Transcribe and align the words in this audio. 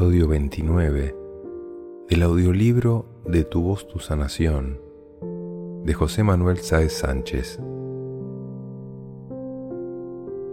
Episodio 0.00 0.28
29 0.28 1.14
del 2.08 2.22
audiolibro 2.22 3.04
De 3.26 3.44
tu 3.44 3.60
voz, 3.60 3.86
tu 3.86 3.98
sanación 3.98 4.80
de 5.84 5.92
José 5.92 6.22
Manuel 6.22 6.56
Sáez 6.56 6.94
Sánchez. 6.94 7.60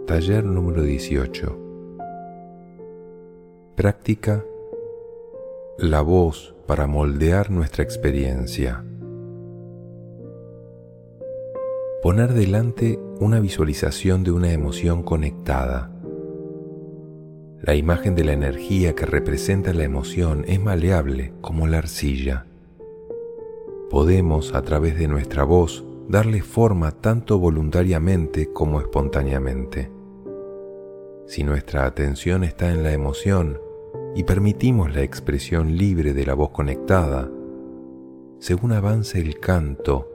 Taller 0.05 0.43
número 0.43 0.81
18. 0.81 1.57
Práctica 3.75 4.43
La 5.77 6.01
voz 6.01 6.53
para 6.65 6.85
moldear 6.85 7.49
nuestra 7.49 7.85
experiencia. 7.85 8.83
Poner 12.03 12.33
delante 12.33 12.99
una 13.21 13.39
visualización 13.39 14.25
de 14.25 14.33
una 14.33 14.51
emoción 14.51 15.03
conectada 15.03 15.96
la 17.67 17.75
imagen 17.75 18.15
de 18.15 18.23
la 18.23 18.31
energía 18.31 18.95
que 18.95 19.05
representa 19.05 19.73
la 19.73 19.83
emoción 19.83 20.45
es 20.47 20.57
maleable 20.57 21.33
como 21.41 21.67
la 21.67 21.79
arcilla. 21.79 22.47
Podemos, 23.89 24.55
a 24.55 24.61
través 24.61 24.97
de 24.97 25.09
nuestra 25.09 25.43
voz, 25.43 25.83
darle 26.07 26.41
forma 26.41 26.91
tanto 26.91 27.39
voluntariamente 27.39 28.53
como 28.53 28.79
espontáneamente. 28.79 29.91
Si 31.25 31.43
nuestra 31.43 31.85
atención 31.85 32.45
está 32.45 32.71
en 32.71 32.83
la 32.83 32.93
emoción 32.93 33.59
y 34.15 34.23
permitimos 34.23 34.95
la 34.95 35.01
expresión 35.01 35.75
libre 35.75 36.13
de 36.13 36.25
la 36.25 36.35
voz 36.35 36.51
conectada, 36.51 37.29
según 38.39 38.71
avance 38.71 39.19
el 39.19 39.41
canto, 39.41 40.07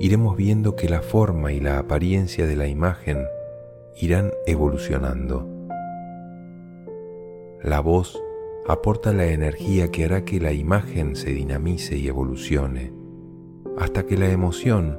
iremos 0.00 0.36
viendo 0.36 0.74
que 0.74 0.88
la 0.88 1.02
forma 1.02 1.52
y 1.52 1.60
la 1.60 1.78
apariencia 1.78 2.44
de 2.48 2.56
la 2.56 2.66
imagen 2.66 3.18
irán 3.94 4.32
evolucionando. 4.46 5.57
La 7.62 7.80
voz 7.80 8.22
aporta 8.68 9.12
la 9.12 9.26
energía 9.26 9.90
que 9.90 10.04
hará 10.04 10.24
que 10.24 10.38
la 10.40 10.52
imagen 10.52 11.16
se 11.16 11.30
dinamice 11.30 11.96
y 11.96 12.06
evolucione, 12.06 12.92
hasta 13.76 14.06
que 14.06 14.16
la 14.16 14.30
emoción 14.30 14.96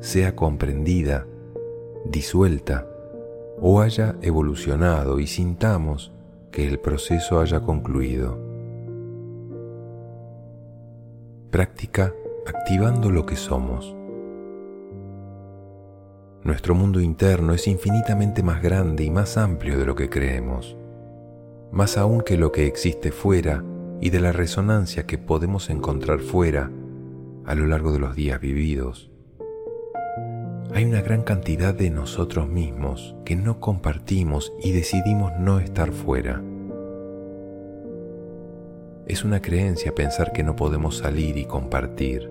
sea 0.00 0.36
comprendida, 0.36 1.26
disuelta 2.04 2.86
o 3.58 3.80
haya 3.80 4.16
evolucionado 4.20 5.18
y 5.18 5.26
sintamos 5.26 6.12
que 6.52 6.68
el 6.68 6.78
proceso 6.78 7.40
haya 7.40 7.60
concluido. 7.60 8.38
Práctica 11.50 12.12
activando 12.46 13.10
lo 13.10 13.24
que 13.24 13.36
somos. 13.36 13.96
Nuestro 16.42 16.74
mundo 16.74 17.00
interno 17.00 17.54
es 17.54 17.66
infinitamente 17.66 18.42
más 18.42 18.62
grande 18.62 19.04
y 19.04 19.10
más 19.10 19.38
amplio 19.38 19.78
de 19.78 19.86
lo 19.86 19.94
que 19.94 20.10
creemos 20.10 20.76
más 21.74 21.98
aún 21.98 22.20
que 22.20 22.36
lo 22.36 22.52
que 22.52 22.66
existe 22.66 23.10
fuera 23.10 23.64
y 24.00 24.10
de 24.10 24.20
la 24.20 24.30
resonancia 24.30 25.06
que 25.06 25.18
podemos 25.18 25.70
encontrar 25.70 26.20
fuera 26.20 26.70
a 27.44 27.54
lo 27.56 27.66
largo 27.66 27.90
de 27.90 27.98
los 27.98 28.14
días 28.14 28.40
vividos. 28.40 29.10
Hay 30.72 30.84
una 30.84 31.02
gran 31.02 31.22
cantidad 31.22 31.74
de 31.74 31.90
nosotros 31.90 32.48
mismos 32.48 33.16
que 33.24 33.34
no 33.34 33.58
compartimos 33.58 34.52
y 34.62 34.70
decidimos 34.70 35.32
no 35.40 35.58
estar 35.58 35.90
fuera. 35.90 36.42
Es 39.06 39.24
una 39.24 39.42
creencia 39.42 39.96
pensar 39.96 40.32
que 40.32 40.44
no 40.44 40.54
podemos 40.54 40.98
salir 40.98 41.36
y 41.36 41.44
compartir. 41.44 42.30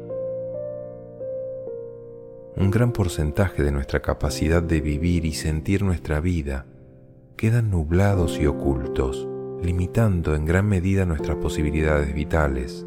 Un 2.55 2.72
gran 2.72 2.94
porcentaje 2.94 3.61
de 3.61 3.72
nuestra 3.72 4.02
capacidad 4.02 4.63
de 4.63 4.79
vivir 4.79 5.25
y 5.25 5.34
sentir 5.34 5.84
nuestra 5.84 6.22
vida 6.22 6.66
quedan 7.35 7.72
nublados 7.72 8.40
y 8.40 8.46
ocultos 8.46 9.28
limitando 9.63 10.35
en 10.35 10.46
gran 10.46 10.68
medida 10.68 11.06
nuestras 11.06 11.38
posibilidades 11.38 12.13
vitales. 12.13 12.85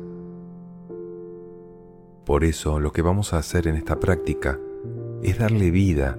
Por 2.25 2.45
eso 2.45 2.81
lo 2.81 2.93
que 2.93 3.03
vamos 3.03 3.33
a 3.33 3.39
hacer 3.39 3.67
en 3.67 3.77
esta 3.77 3.99
práctica 3.99 4.59
es 5.23 5.39
darle 5.39 5.71
vida, 5.71 6.19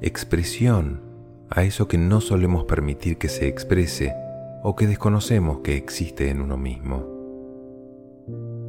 expresión 0.00 1.02
a 1.50 1.64
eso 1.64 1.88
que 1.88 1.98
no 1.98 2.20
solemos 2.20 2.64
permitir 2.64 3.18
que 3.18 3.28
se 3.28 3.48
exprese 3.48 4.14
o 4.62 4.76
que 4.76 4.86
desconocemos 4.86 5.60
que 5.60 5.76
existe 5.76 6.30
en 6.30 6.42
uno 6.42 6.56
mismo. 6.56 7.06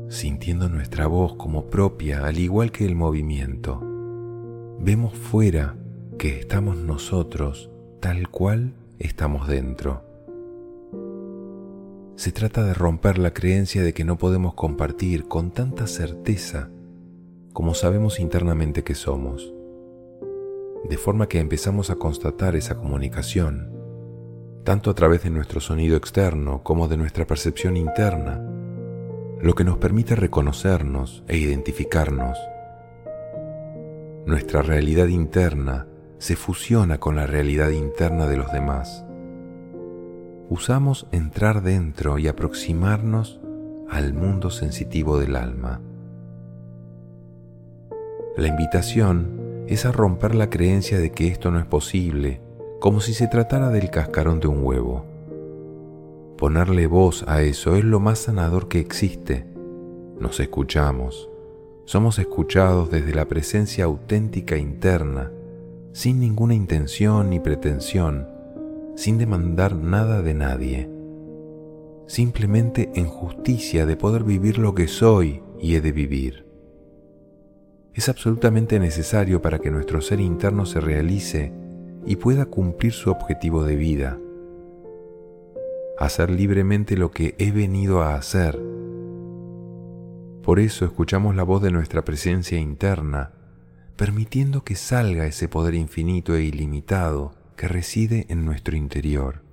Sintiendo 0.09 0.69
nuestra 0.69 1.07
voz 1.07 1.35
como 1.35 1.65
propia 1.65 2.25
al 2.25 2.39
igual 2.39 2.71
que 2.71 2.85
el 2.85 2.95
movimiento, 2.95 3.81
vemos 4.79 5.13
fuera 5.13 5.75
que 6.17 6.39
estamos 6.39 6.77
nosotros 6.77 7.69
tal 7.99 8.29
cual 8.29 8.73
estamos 8.97 9.47
dentro. 9.47 10.08
Se 12.19 12.33
trata 12.33 12.65
de 12.65 12.73
romper 12.73 13.17
la 13.17 13.31
creencia 13.31 13.81
de 13.81 13.93
que 13.93 14.03
no 14.03 14.17
podemos 14.17 14.53
compartir 14.53 15.29
con 15.29 15.51
tanta 15.51 15.87
certeza 15.87 16.69
como 17.53 17.73
sabemos 17.73 18.19
internamente 18.19 18.83
que 18.83 18.93
somos, 18.93 19.53
de 20.83 20.97
forma 20.97 21.29
que 21.29 21.39
empezamos 21.39 21.89
a 21.89 21.95
constatar 21.95 22.57
esa 22.57 22.75
comunicación, 22.75 23.71
tanto 24.65 24.89
a 24.89 24.95
través 24.95 25.23
de 25.23 25.29
nuestro 25.29 25.61
sonido 25.61 25.95
externo 25.95 26.61
como 26.61 26.89
de 26.89 26.97
nuestra 26.97 27.25
percepción 27.25 27.77
interna, 27.77 28.45
lo 29.41 29.55
que 29.55 29.63
nos 29.63 29.77
permite 29.77 30.17
reconocernos 30.17 31.23
e 31.29 31.37
identificarnos. 31.37 32.37
Nuestra 34.25 34.61
realidad 34.61 35.07
interna 35.07 35.87
se 36.17 36.35
fusiona 36.35 36.99
con 36.99 37.15
la 37.15 37.25
realidad 37.27 37.69
interna 37.69 38.27
de 38.27 38.35
los 38.35 38.51
demás 38.51 39.05
usamos 40.49 41.05
entrar 41.11 41.61
dentro 41.61 42.17
y 42.17 42.27
aproximarnos 42.27 43.39
al 43.87 44.13
mundo 44.13 44.49
sensitivo 44.49 45.19
del 45.19 45.35
alma. 45.35 45.79
La 48.35 48.47
invitación 48.47 49.65
es 49.67 49.85
a 49.85 49.91
romper 49.91 50.33
la 50.33 50.49
creencia 50.49 50.97
de 50.97 51.11
que 51.11 51.27
esto 51.27 51.51
no 51.51 51.59
es 51.59 51.65
posible, 51.65 52.41
como 52.79 52.99
si 52.99 53.13
se 53.13 53.27
tratara 53.27 53.69
del 53.69 53.91
cascarón 53.91 54.39
de 54.39 54.47
un 54.47 54.63
huevo. 54.63 55.05
Ponerle 56.37 56.87
voz 56.87 57.23
a 57.27 57.41
eso 57.41 57.75
es 57.75 57.83
lo 57.83 57.99
más 57.99 58.19
sanador 58.19 58.67
que 58.67 58.79
existe. 58.79 59.45
Nos 60.19 60.39
escuchamos, 60.39 61.29
somos 61.85 62.17
escuchados 62.17 62.89
desde 62.89 63.13
la 63.13 63.25
presencia 63.25 63.85
auténtica 63.85 64.57
interna, 64.57 65.31
sin 65.91 66.19
ninguna 66.19 66.55
intención 66.55 67.29
ni 67.29 67.39
pretensión, 67.39 68.38
sin 68.99 69.17
demandar 69.17 69.77
nada 69.77 70.21
de 70.21 70.33
nadie, 70.33 70.89
simplemente 72.05 72.91
en 72.95 73.05
justicia 73.05 73.85
de 73.85 73.95
poder 73.95 74.25
vivir 74.25 74.57
lo 74.57 74.75
que 74.75 74.89
soy 74.89 75.41
y 75.57 75.75
he 75.75 75.81
de 75.81 75.93
vivir. 75.93 76.45
Es 77.93 78.09
absolutamente 78.09 78.77
necesario 78.77 79.41
para 79.41 79.59
que 79.59 79.71
nuestro 79.71 80.01
ser 80.01 80.19
interno 80.19 80.65
se 80.65 80.81
realice 80.81 81.53
y 82.05 82.17
pueda 82.17 82.47
cumplir 82.47 82.91
su 82.91 83.09
objetivo 83.09 83.63
de 83.63 83.77
vida, 83.77 84.19
hacer 85.97 86.29
libremente 86.29 86.97
lo 86.97 87.11
que 87.11 87.35
he 87.37 87.51
venido 87.51 88.01
a 88.01 88.15
hacer. 88.15 88.61
Por 90.43 90.59
eso 90.59 90.83
escuchamos 90.83 91.37
la 91.37 91.43
voz 91.43 91.61
de 91.61 91.71
nuestra 91.71 92.03
presencia 92.03 92.59
interna, 92.59 93.31
permitiendo 93.95 94.65
que 94.65 94.75
salga 94.75 95.25
ese 95.25 95.47
poder 95.47 95.75
infinito 95.75 96.35
e 96.35 96.43
ilimitado 96.43 97.38
que 97.59 97.67
reside 97.67 98.25
en 98.29 98.45
nuestro 98.45 98.77
interior, 98.77 99.43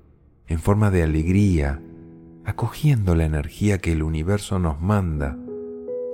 en 0.47 0.61
forma 0.61 0.93
de 0.93 1.03
alegría, 1.03 1.83
acogiendo 2.45 3.17
la 3.17 3.25
energía 3.25 3.79
que 3.79 3.91
el 3.91 4.05
universo 4.05 4.61
nos 4.61 4.81
manda 4.81 5.37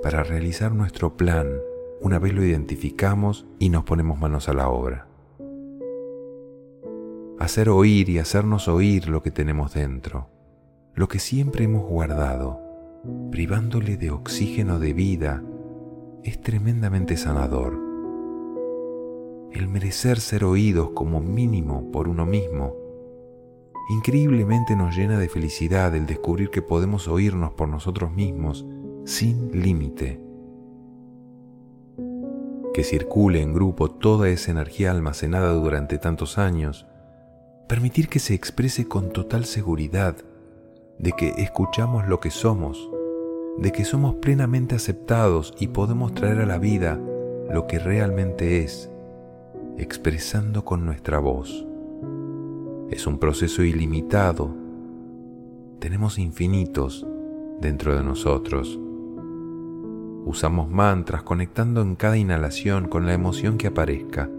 para 0.01 0.23
realizar 0.23 0.71
nuestro 0.71 1.15
plan 1.15 1.47
una 2.01 2.17
vez 2.17 2.33
lo 2.33 2.43
identificamos 2.43 3.45
y 3.59 3.69
nos 3.69 3.83
ponemos 3.83 4.17
manos 4.17 4.49
a 4.49 4.53
la 4.53 4.69
obra. 4.69 5.07
Hacer 7.37 7.69
oír 7.69 8.09
y 8.09 8.17
hacernos 8.17 8.67
oír 8.67 9.07
lo 9.07 9.21
que 9.21 9.29
tenemos 9.29 9.75
dentro, 9.75 10.31
lo 10.95 11.07
que 11.07 11.19
siempre 11.19 11.65
hemos 11.65 11.83
guardado, 11.83 12.59
privándole 13.29 13.97
de 13.97 14.09
oxígeno 14.09 14.79
de 14.79 14.93
vida, 14.93 15.43
es 16.23 16.41
tremendamente 16.41 17.17
sanador 17.17 17.82
el 19.53 19.67
merecer 19.67 20.19
ser 20.19 20.43
oídos 20.43 20.89
como 20.91 21.19
mínimo 21.19 21.91
por 21.91 22.07
uno 22.07 22.25
mismo. 22.25 22.75
Increíblemente 23.89 24.75
nos 24.75 24.95
llena 24.95 25.19
de 25.19 25.29
felicidad 25.29 25.95
el 25.95 26.05
descubrir 26.05 26.49
que 26.49 26.61
podemos 26.61 27.07
oírnos 27.07 27.51
por 27.51 27.67
nosotros 27.69 28.11
mismos 28.11 28.65
sin 29.05 29.51
límite. 29.51 30.19
Que 32.73 32.83
circule 32.83 33.41
en 33.41 33.53
grupo 33.53 33.91
toda 33.91 34.29
esa 34.29 34.51
energía 34.51 34.89
almacenada 34.89 35.53
durante 35.53 35.99
tantos 35.99 36.37
años, 36.39 36.87
permitir 37.67 38.07
que 38.07 38.19
se 38.19 38.33
exprese 38.33 38.87
con 38.87 39.11
total 39.11 39.45
seguridad 39.45 40.15
de 40.97 41.11
que 41.11 41.29
escuchamos 41.37 42.07
lo 42.07 42.19
que 42.19 42.31
somos, 42.31 42.89
de 43.57 43.71
que 43.71 43.85
somos 43.85 44.15
plenamente 44.15 44.73
aceptados 44.73 45.53
y 45.59 45.67
podemos 45.67 46.15
traer 46.15 46.39
a 46.39 46.45
la 46.47 46.57
vida 46.57 46.99
lo 47.51 47.67
que 47.67 47.77
realmente 47.77 48.63
es 48.63 48.89
expresando 49.77 50.63
con 50.63 50.85
nuestra 50.85 51.19
voz. 51.19 51.65
Es 52.89 53.07
un 53.07 53.17
proceso 53.17 53.63
ilimitado, 53.63 54.55
tenemos 55.79 56.19
infinitos 56.19 57.07
dentro 57.59 57.95
de 57.95 58.03
nosotros. 58.03 58.79
Usamos 60.25 60.69
mantras 60.69 61.23
conectando 61.23 61.81
en 61.81 61.95
cada 61.95 62.17
inhalación 62.17 62.87
con 62.87 63.05
la 63.05 63.13
emoción 63.13 63.57
que 63.57 63.67
aparezca 63.67 64.29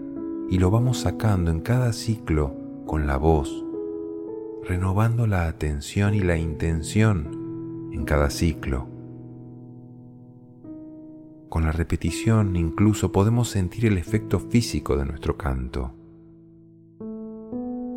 y 0.49 0.57
lo 0.57 0.71
vamos 0.71 0.99
sacando 0.99 1.51
en 1.51 1.59
cada 1.59 1.93
ciclo 1.93 2.55
con 2.85 3.07
la 3.07 3.17
voz, 3.17 3.65
renovando 4.63 5.27
la 5.27 5.47
atención 5.47 6.13
y 6.13 6.21
la 6.21 6.37
intención 6.37 7.89
en 7.91 8.05
cada 8.05 8.29
ciclo. 8.29 8.94
Con 11.55 11.63
la 11.63 11.71
repetición 11.71 12.57
incluso 12.57 13.13
podemos 13.13 13.47
sentir 13.47 13.85
el 13.85 13.97
efecto 13.97 14.41
físico 14.41 14.97
de 14.97 15.05
nuestro 15.05 15.37
canto. 15.37 15.93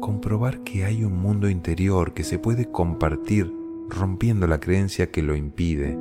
Comprobar 0.00 0.62
que 0.62 0.84
hay 0.84 1.02
un 1.02 1.18
mundo 1.18 1.50
interior 1.50 2.14
que 2.14 2.22
se 2.22 2.38
puede 2.38 2.70
compartir 2.70 3.52
rompiendo 3.88 4.46
la 4.46 4.60
creencia 4.60 5.10
que 5.10 5.22
lo 5.22 5.34
impide. 5.34 5.98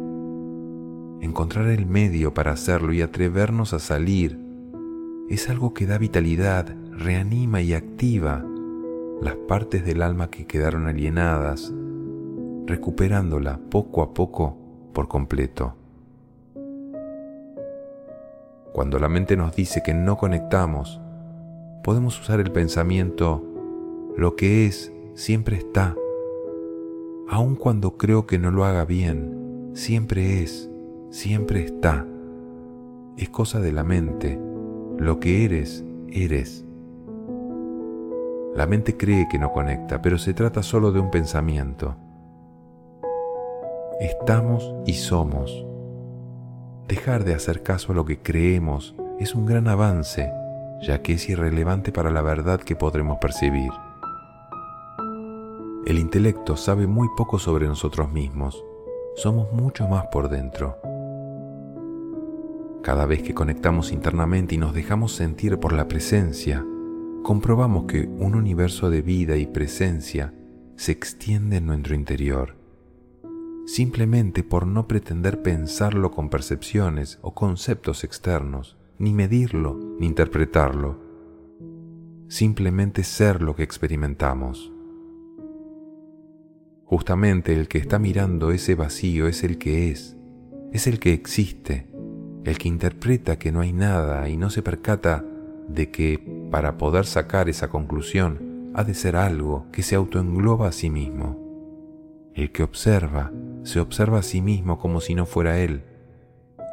Encontrar 1.19 1.69
el 1.69 1.87
medio 1.87 2.31
para 2.31 2.51
hacerlo 2.51 2.93
y 2.93 3.01
atrevernos 3.01 3.73
a 3.73 3.79
salir 3.79 4.39
es 5.27 5.49
algo 5.49 5.73
que 5.73 5.87
da 5.87 5.97
vitalidad, 5.97 6.75
reanima 6.91 7.59
y 7.63 7.73
activa 7.73 8.45
las 9.19 9.35
partes 9.47 9.83
del 9.83 10.03
alma 10.03 10.29
que 10.29 10.45
quedaron 10.45 10.85
alienadas, 10.85 11.73
recuperándola 12.67 13.59
poco 13.71 14.03
a 14.03 14.13
poco 14.13 14.91
por 14.93 15.07
completo. 15.07 15.76
Cuando 18.77 18.99
la 18.99 19.09
mente 19.09 19.35
nos 19.35 19.55
dice 19.55 19.81
que 19.81 19.95
no 19.95 20.17
conectamos, 20.17 21.01
podemos 21.83 22.21
usar 22.21 22.39
el 22.39 22.51
pensamiento, 22.51 23.43
lo 24.15 24.35
que 24.35 24.67
es 24.67 24.93
siempre 25.15 25.57
está. 25.57 25.95
Aun 27.27 27.55
cuando 27.55 27.97
creo 27.97 28.27
que 28.27 28.37
no 28.37 28.51
lo 28.51 28.65
haga 28.65 28.85
bien, 28.85 29.71
siempre 29.73 30.43
es, 30.43 30.69
siempre 31.09 31.63
está. 31.63 32.05
Es 33.17 33.29
cosa 33.29 33.59
de 33.59 33.71
la 33.71 33.83
mente, 33.83 34.39
lo 34.99 35.19
que 35.19 35.43
eres, 35.43 35.83
eres. 36.09 36.63
La 38.53 38.67
mente 38.67 38.95
cree 38.95 39.27
que 39.27 39.39
no 39.39 39.53
conecta, 39.53 40.03
pero 40.03 40.19
se 40.19 40.35
trata 40.35 40.61
solo 40.61 40.91
de 40.91 40.99
un 40.99 41.09
pensamiento. 41.09 41.95
Estamos 43.99 44.71
y 44.85 44.93
somos. 44.93 45.66
Dejar 46.87 47.25
de 47.25 47.33
hacer 47.33 47.63
caso 47.63 47.91
a 47.91 47.95
lo 47.95 48.05
que 48.05 48.19
creemos 48.19 48.95
es 49.19 49.35
un 49.35 49.45
gran 49.45 49.67
avance, 49.67 50.31
ya 50.81 51.01
que 51.01 51.13
es 51.13 51.27
irrelevante 51.27 51.91
para 51.91 52.11
la 52.11 52.21
verdad 52.21 52.61
que 52.61 52.77
podremos 52.77 53.17
percibir. 53.19 53.71
El 55.85 55.99
intelecto 55.99 56.55
sabe 56.55 56.87
muy 56.87 57.09
poco 57.17 57.39
sobre 57.39 57.67
nosotros 57.67 58.09
mismos. 58.09 58.63
Somos 59.15 59.51
mucho 59.51 59.85
más 59.89 60.05
por 60.07 60.29
dentro. 60.29 60.77
Cada 62.83 63.05
vez 63.05 63.21
que 63.21 63.33
conectamos 63.33 63.91
internamente 63.91 64.55
y 64.55 64.57
nos 64.57 64.73
dejamos 64.73 65.11
sentir 65.11 65.59
por 65.59 65.73
la 65.73 65.89
presencia, 65.89 66.65
comprobamos 67.21 67.83
que 67.83 68.07
un 68.07 68.33
universo 68.33 68.89
de 68.89 69.01
vida 69.01 69.35
y 69.35 69.45
presencia 69.45 70.33
se 70.77 70.93
extiende 70.93 71.57
en 71.57 71.65
nuestro 71.65 71.95
interior, 71.95 72.55
simplemente 73.67 74.43
por 74.43 74.65
no 74.65 74.87
pretender 74.87 75.41
pensarlo 75.41 76.11
con 76.11 76.29
percepciones 76.29 77.19
o 77.21 77.35
conceptos 77.35 78.05
externos, 78.05 78.77
ni 78.97 79.11
medirlo, 79.13 79.77
ni 79.99 80.07
interpretarlo, 80.07 80.97
simplemente 82.29 83.03
ser 83.03 83.41
lo 83.41 83.57
que 83.57 83.63
experimentamos. 83.63 84.71
Justamente 86.85 87.53
el 87.53 87.67
que 87.67 87.77
está 87.77 87.99
mirando 87.99 88.51
ese 88.51 88.73
vacío 88.73 89.27
es 89.27 89.43
el 89.43 89.57
que 89.57 89.91
es, 89.91 90.15
es 90.71 90.87
el 90.87 90.99
que 90.99 91.11
existe, 91.11 91.89
el 92.45 92.57
que 92.57 92.69
interpreta 92.69 93.37
que 93.37 93.51
no 93.51 93.59
hay 93.59 93.73
nada 93.73 94.29
y 94.29 94.37
no 94.37 94.49
se 94.49 94.61
percata 94.61 95.25
de 95.67 95.91
que 95.91 96.47
para 96.49 96.77
poder 96.77 97.05
sacar 97.05 97.49
esa 97.49 97.67
conclusión, 97.67 98.71
ha 98.73 98.85
de 98.85 98.93
ser 98.93 99.17
algo 99.17 99.65
que 99.73 99.83
se 99.83 99.95
autoengloba 99.95 100.69
a 100.69 100.71
sí 100.71 100.89
mismo. 100.89 102.31
El 102.33 102.53
que 102.53 102.63
observa 102.63 103.33
se 103.67 103.81
observa 103.81 104.19
a 104.19 104.23
sí 104.23 104.41
mismo 104.41 104.79
como 104.79 105.01
si 105.01 105.13
no 105.13 105.25
fuera 105.25 105.59
él, 105.59 105.83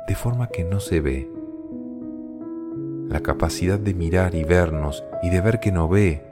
de 0.07 0.15
forma 0.15 0.47
que 0.47 0.63
no 0.63 0.79
se 0.79 1.01
ve. 1.01 1.29
La 3.09 3.21
capacidad 3.21 3.81
de 3.81 3.95
mirar 3.95 4.37
y 4.37 4.45
vernos 4.45 5.03
y 5.21 5.31
de 5.31 5.41
ver 5.41 5.59
que 5.59 5.73
no 5.73 5.89
ve, 5.89 6.25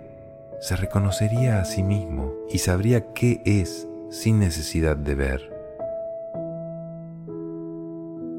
se 0.60 0.76
reconocería 0.76 1.60
a 1.60 1.64
sí 1.64 1.82
mismo 1.82 2.32
y 2.48 2.58
sabría 2.58 3.12
qué 3.12 3.42
es 3.44 3.88
sin 4.10 4.38
necesidad 4.38 4.96
de 4.96 5.14
ver. 5.16 5.52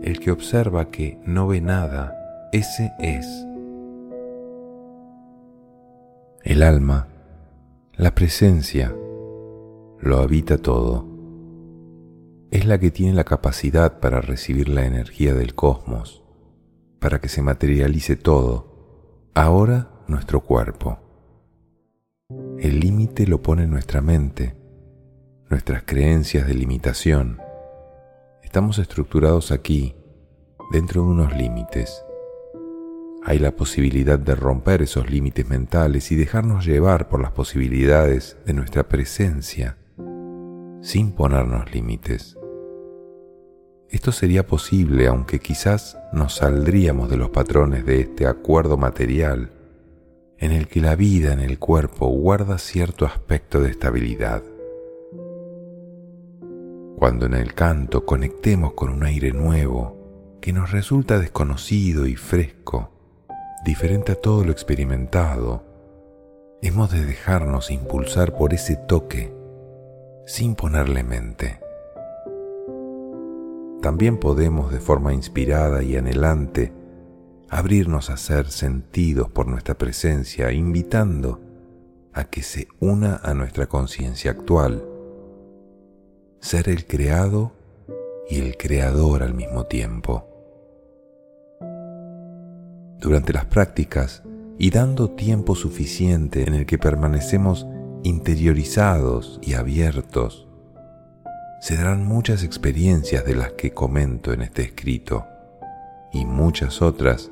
El 0.02 0.22
que 0.22 0.31
observa 0.31 0.92
que 0.92 1.19
no 1.26 1.48
ve 1.48 1.60
nada, 1.60 2.16
ese 2.54 2.94
es 3.00 3.28
el 6.44 6.64
alma, 6.64 7.08
la 7.96 8.16
presencia, 8.16 8.96
lo 10.00 10.19
habita 10.19 10.58
todo. 10.58 11.12
Es 12.54 12.68
la 12.68 12.78
que 12.78 12.92
tiene 12.92 13.14
la 13.14 13.24
capacidad 13.24 14.00
para 14.00 14.22
recibir 14.22 14.70
la 14.70 14.86
energía 14.86 15.34
del 15.34 15.56
cosmos, 15.56 16.24
para 17.00 17.20
que 17.20 17.28
se 17.28 17.42
materialice 17.42 18.16
todo, 18.16 19.32
ahora 19.34 19.90
nuestro 20.08 20.42
cuerpo. 20.42 21.00
El 22.60 22.80
límite 22.80 23.26
lo 23.26 23.42
pone 23.42 23.66
nuestra 23.66 24.02
mente, 24.02 24.56
nuestras 25.50 25.82
creencias 25.82 26.46
de 26.46 26.54
limitación. 26.54 27.40
Estamos 28.44 28.78
estructurados 28.78 29.52
aquí, 29.52 29.96
dentro 30.72 31.02
de 31.02 31.08
unos 31.08 31.36
límites 31.36 32.06
hay 33.26 33.40
la 33.40 33.56
posibilidad 33.56 34.20
de 34.20 34.36
romper 34.36 34.82
esos 34.82 35.10
límites 35.10 35.48
mentales 35.48 36.12
y 36.12 36.18
dejarnos 36.18 36.66
llevar 36.66 37.08
por 37.08 37.22
las 37.22 37.32
posibilidades 37.32 38.38
de 38.46 38.54
nuestra 38.54 38.84
presencia 38.84 39.78
sin 40.82 41.14
ponernos 41.14 41.74
límites. 41.74 42.38
Esto 43.94 44.12
sería 44.12 44.47
posible 44.47 45.06
aunque 45.06 45.40
quizás 45.40 46.00
nos 46.12 46.38
saldríamos 46.38 47.12
de 47.12 47.18
los 47.18 47.30
patrones 47.30 47.85
de 47.85 48.02
este 48.02 48.26
acuerdo 48.26 48.76
material 48.76 49.52
en 50.40 50.52
el 50.52 50.68
que 50.68 50.81
la 50.81 50.95
vida 50.95 51.31
en 51.31 51.40
el 51.40 51.59
cuerpo 51.59 52.07
guarda 52.07 52.57
cierto 52.57 53.06
aspecto 53.06 53.62
de 53.62 53.69
estabilidad. 53.69 54.42
Cuando 56.97 57.28
en 57.28 57.35
el 57.35 57.54
canto 57.54 58.04
conectemos 58.04 58.73
con 58.73 58.90
un 58.90 59.04
aire 59.04 59.31
nuevo 59.31 60.40
que 60.42 60.54
nos 60.54 60.71
resulta 60.71 61.19
desconocido 61.19 62.07
y 62.07 62.16
fresco, 62.16 62.90
diferente 63.64 64.14
a 64.14 64.16
todo 64.16 64.44
lo 64.44 64.52
experimentado, 64.52 65.64
hemos 66.64 66.92
de 66.92 67.06
dejarnos 67.06 67.69
impulsar 67.69 68.35
por 68.35 68.56
ese 68.56 68.76
toque 68.76 69.31
sin 70.26 70.56
ponerle 70.56 71.04
mente. 71.04 71.63
También 73.83 74.16
podemos 74.16 74.71
de 74.71 74.80
forma 74.80 75.13
inspirada 75.13 75.83
y 75.83 75.97
anhelante 75.97 76.71
abrirnos 77.49 78.09
a 78.09 78.16
ser 78.16 78.47
sentidos 78.47 79.30
por 79.30 79.45
nuestra 79.45 79.78
presencia, 79.78 80.54
invitando 80.54 81.42
a 82.13 82.23
que 82.23 82.44
se 82.44 82.69
una 82.80 83.18
a 83.18 83.33
nuestra 83.33 83.68
conciencia 83.68 84.31
actual, 84.31 84.85
ser 86.40 86.69
el 86.69 86.87
creado 86.87 87.52
y 88.30 88.40
el 88.40 88.56
creador 88.56 89.21
al 89.21 89.33
mismo 89.33 89.66
tiempo. 89.66 90.30
Durante 93.02 93.33
las 93.33 93.47
prácticas 93.47 94.23
y 94.57 94.69
dando 94.69 95.09
tiempo 95.09 95.56
suficiente 95.56 96.44
en 96.44 96.54
el 96.54 96.66
que 96.66 96.78
permanecemos 96.78 97.68
interiorizados 98.04 99.42
y 99.44 99.56
abiertos, 99.56 100.47
se 101.64 101.78
darán 101.78 102.06
muchas 102.06 102.44
experiencias 102.44 103.24
de 103.24 103.36
las 103.36 103.54
que 103.54 103.72
comento 103.72 104.34
en 104.34 104.42
este 104.42 104.64
escrito 104.64 105.26
y 106.12 106.26
muchas 106.26 106.82
otras 106.82 107.32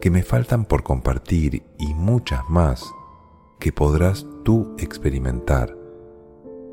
que 0.00 0.08
me 0.08 0.22
faltan 0.22 0.66
por 0.66 0.84
compartir 0.84 1.64
y 1.80 1.92
muchas 1.92 2.48
más 2.48 2.84
que 3.58 3.72
podrás 3.72 4.24
tú 4.44 4.76
experimentar 4.78 5.76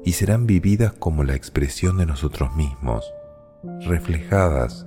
y 0.06 0.12
serán 0.12 0.46
vividas 0.46 0.94
como 0.94 1.24
la 1.24 1.34
expresión 1.34 1.98
de 1.98 2.06
nosotros 2.06 2.56
mismos, 2.56 3.12
reflejadas 3.88 4.86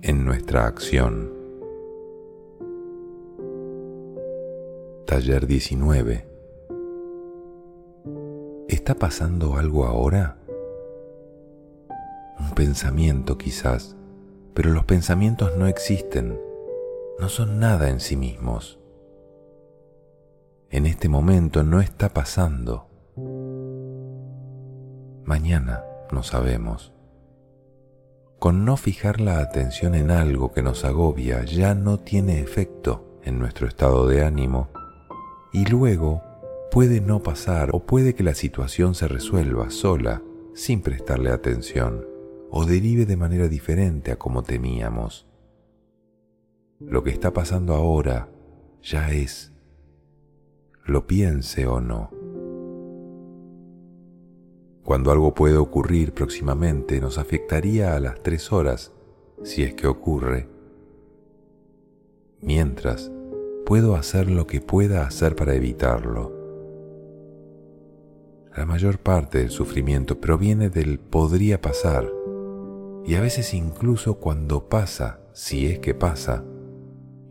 en 0.00 0.24
nuestra 0.24 0.64
acción. 0.64 1.34
Taller 5.04 5.46
19. 5.46 6.26
¿Está 8.68 8.94
pasando 8.94 9.58
algo 9.58 9.84
ahora? 9.84 10.41
Un 12.42 12.50
pensamiento 12.56 13.38
quizás, 13.38 13.96
pero 14.52 14.70
los 14.70 14.84
pensamientos 14.84 15.56
no 15.56 15.68
existen, 15.68 16.40
no 17.20 17.28
son 17.28 17.60
nada 17.60 17.88
en 17.88 18.00
sí 18.00 18.16
mismos. 18.16 18.80
En 20.68 20.86
este 20.86 21.08
momento 21.08 21.62
no 21.62 21.80
está 21.80 22.08
pasando. 22.08 22.88
Mañana 25.24 25.84
no 26.10 26.24
sabemos. 26.24 26.92
Con 28.40 28.64
no 28.64 28.76
fijar 28.76 29.20
la 29.20 29.38
atención 29.38 29.94
en 29.94 30.10
algo 30.10 30.52
que 30.52 30.62
nos 30.62 30.84
agobia 30.84 31.44
ya 31.44 31.74
no 31.76 32.00
tiene 32.00 32.40
efecto 32.40 33.20
en 33.22 33.38
nuestro 33.38 33.68
estado 33.68 34.08
de 34.08 34.24
ánimo 34.24 34.68
y 35.52 35.64
luego 35.66 36.22
puede 36.72 37.00
no 37.00 37.22
pasar 37.22 37.70
o 37.72 37.86
puede 37.86 38.16
que 38.16 38.24
la 38.24 38.34
situación 38.34 38.96
se 38.96 39.06
resuelva 39.06 39.70
sola 39.70 40.22
sin 40.54 40.82
prestarle 40.82 41.30
atención 41.30 42.11
o 42.54 42.66
derive 42.66 43.06
de 43.06 43.16
manera 43.16 43.48
diferente 43.48 44.12
a 44.12 44.16
como 44.16 44.42
temíamos. 44.42 45.26
Lo 46.80 47.02
que 47.02 47.08
está 47.08 47.32
pasando 47.32 47.72
ahora 47.72 48.28
ya 48.82 49.10
es, 49.10 49.54
lo 50.84 51.06
piense 51.06 51.66
o 51.66 51.80
no. 51.80 52.10
Cuando 54.84 55.10
algo 55.10 55.32
puede 55.34 55.56
ocurrir 55.56 56.12
próximamente 56.12 57.00
nos 57.00 57.16
afectaría 57.16 57.96
a 57.96 58.00
las 58.00 58.22
tres 58.22 58.52
horas, 58.52 58.92
si 59.42 59.62
es 59.62 59.72
que 59.72 59.86
ocurre. 59.86 60.46
Mientras, 62.42 63.10
puedo 63.64 63.96
hacer 63.96 64.30
lo 64.30 64.46
que 64.46 64.60
pueda 64.60 65.06
hacer 65.06 65.36
para 65.36 65.54
evitarlo. 65.54 66.32
La 68.54 68.66
mayor 68.66 68.98
parte 68.98 69.38
del 69.38 69.48
sufrimiento 69.48 70.20
proviene 70.20 70.68
del 70.68 70.98
podría 70.98 71.58
pasar, 71.62 72.12
y 73.04 73.16
a 73.16 73.20
veces 73.20 73.54
incluso 73.54 74.14
cuando 74.14 74.68
pasa, 74.68 75.20
si 75.32 75.66
es 75.66 75.78
que 75.80 75.94
pasa, 75.94 76.44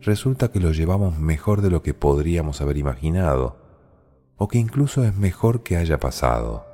resulta 0.00 0.50
que 0.50 0.60
lo 0.60 0.72
llevamos 0.72 1.18
mejor 1.18 1.62
de 1.62 1.70
lo 1.70 1.82
que 1.82 1.94
podríamos 1.94 2.60
haber 2.60 2.76
imaginado, 2.76 3.56
o 4.36 4.48
que 4.48 4.58
incluso 4.58 5.04
es 5.04 5.16
mejor 5.16 5.62
que 5.62 5.76
haya 5.76 5.98
pasado. 5.98 6.66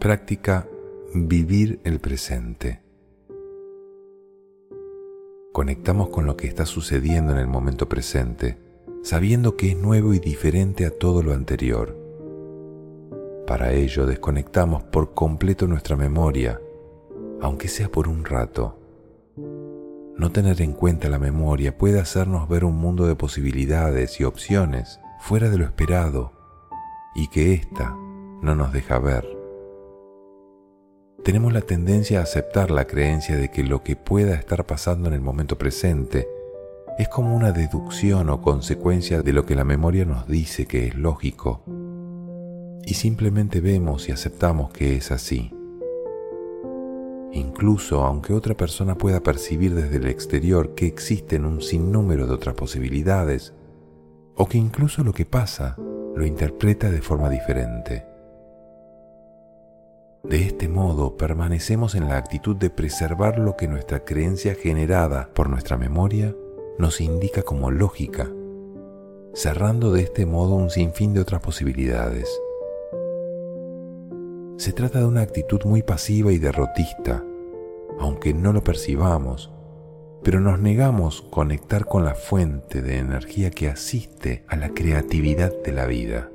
Práctica 0.00 0.66
vivir 1.14 1.80
el 1.84 2.00
presente. 2.00 2.82
Conectamos 5.52 6.08
con 6.10 6.24
lo 6.24 6.36
que 6.36 6.46
está 6.46 6.66
sucediendo 6.66 7.32
en 7.32 7.38
el 7.38 7.48
momento 7.48 7.88
presente, 7.88 8.58
sabiendo 9.02 9.56
que 9.56 9.70
es 9.70 9.76
nuevo 9.76 10.14
y 10.14 10.18
diferente 10.18 10.86
a 10.86 10.90
todo 10.90 11.22
lo 11.22 11.32
anterior. 11.32 11.97
Para 13.48 13.72
ello 13.72 14.06
desconectamos 14.06 14.84
por 14.84 15.12
completo 15.14 15.66
nuestra 15.66 15.96
memoria, 15.96 16.60
aunque 17.40 17.66
sea 17.66 17.88
por 17.88 18.06
un 18.06 18.24
rato 18.24 18.78
no 20.18 20.32
tener 20.32 20.60
en 20.62 20.72
cuenta 20.72 21.08
la 21.08 21.20
memoria 21.20 21.78
puede 21.78 22.00
hacernos 22.00 22.48
ver 22.48 22.64
un 22.64 22.76
mundo 22.76 23.06
de 23.06 23.14
posibilidades 23.14 24.20
y 24.20 24.24
opciones 24.24 24.98
fuera 25.20 25.48
de 25.48 25.58
lo 25.58 25.64
esperado 25.64 26.32
y 27.14 27.28
que 27.28 27.54
ésta 27.54 27.96
no 28.42 28.56
nos 28.56 28.72
deja 28.72 28.98
ver. 28.98 29.24
Tenemos 31.22 31.52
la 31.52 31.60
tendencia 31.60 32.18
a 32.18 32.24
aceptar 32.24 32.72
la 32.72 32.86
creencia 32.86 33.36
de 33.36 33.50
que 33.50 33.62
lo 33.62 33.84
que 33.84 33.94
pueda 33.94 34.34
estar 34.34 34.66
pasando 34.66 35.08
en 35.08 35.14
el 35.14 35.20
momento 35.20 35.56
presente 35.56 36.26
es 36.98 37.08
como 37.08 37.36
una 37.36 37.52
deducción 37.52 38.28
o 38.28 38.42
consecuencia 38.42 39.22
de 39.22 39.32
lo 39.32 39.46
que 39.46 39.54
la 39.54 39.64
memoria 39.64 40.04
nos 40.04 40.26
dice 40.26 40.66
que 40.66 40.88
es 40.88 40.96
lógico. 40.96 41.62
Y 42.84 42.94
simplemente 42.94 43.60
vemos 43.60 44.08
y 44.08 44.12
aceptamos 44.12 44.70
que 44.70 44.96
es 44.96 45.10
así 45.10 45.52
incluso 47.32 48.04
aunque 48.04 48.32
otra 48.32 48.54
persona 48.56 48.96
pueda 48.96 49.20
percibir 49.20 49.74
desde 49.74 49.96
el 49.96 50.06
exterior 50.06 50.74
que 50.74 50.86
existen 50.86 51.44
un 51.44 51.60
sinnúmero 51.60 52.26
de 52.26 52.34
otras 52.34 52.54
posibilidades, 52.54 53.54
o 54.34 54.46
que 54.46 54.58
incluso 54.58 55.02
lo 55.02 55.12
que 55.12 55.26
pasa 55.26 55.76
lo 56.14 56.24
interpreta 56.24 56.90
de 56.90 57.02
forma 57.02 57.28
diferente. 57.30 58.06
De 60.24 60.42
este 60.42 60.68
modo 60.68 61.16
permanecemos 61.16 61.94
en 61.94 62.08
la 62.08 62.16
actitud 62.16 62.56
de 62.56 62.70
preservar 62.70 63.38
lo 63.38 63.56
que 63.56 63.68
nuestra 63.68 64.04
creencia 64.04 64.54
generada 64.54 65.30
por 65.32 65.48
nuestra 65.48 65.76
memoria 65.76 66.34
nos 66.78 67.00
indica 67.00 67.42
como 67.42 67.70
lógica, 67.70 68.28
cerrando 69.32 69.92
de 69.92 70.02
este 70.02 70.26
modo 70.26 70.54
un 70.54 70.70
sinfín 70.70 71.14
de 71.14 71.20
otras 71.20 71.40
posibilidades. 71.40 72.28
Se 74.58 74.72
trata 74.72 74.98
de 74.98 75.06
una 75.06 75.20
actitud 75.20 75.60
muy 75.66 75.84
pasiva 75.84 76.32
y 76.32 76.38
derrotista, 76.38 77.24
aunque 78.00 78.34
no 78.34 78.52
lo 78.52 78.64
percibamos, 78.64 79.52
pero 80.24 80.40
nos 80.40 80.58
negamos 80.58 81.22
conectar 81.22 81.84
con 81.84 82.04
la 82.04 82.16
fuente 82.16 82.82
de 82.82 82.98
energía 82.98 83.52
que 83.52 83.68
asiste 83.68 84.44
a 84.48 84.56
la 84.56 84.70
creatividad 84.70 85.52
de 85.62 85.72
la 85.72 85.86
vida. 85.86 86.28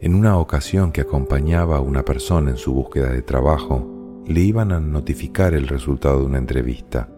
En 0.00 0.16
una 0.16 0.38
ocasión 0.38 0.90
que 0.90 1.02
acompañaba 1.02 1.76
a 1.76 1.80
una 1.80 2.04
persona 2.04 2.50
en 2.50 2.56
su 2.56 2.74
búsqueda 2.74 3.10
de 3.10 3.22
trabajo, 3.22 3.86
le 4.26 4.40
iban 4.40 4.72
a 4.72 4.80
notificar 4.80 5.54
el 5.54 5.68
resultado 5.68 6.18
de 6.18 6.26
una 6.26 6.38
entrevista. 6.38 7.08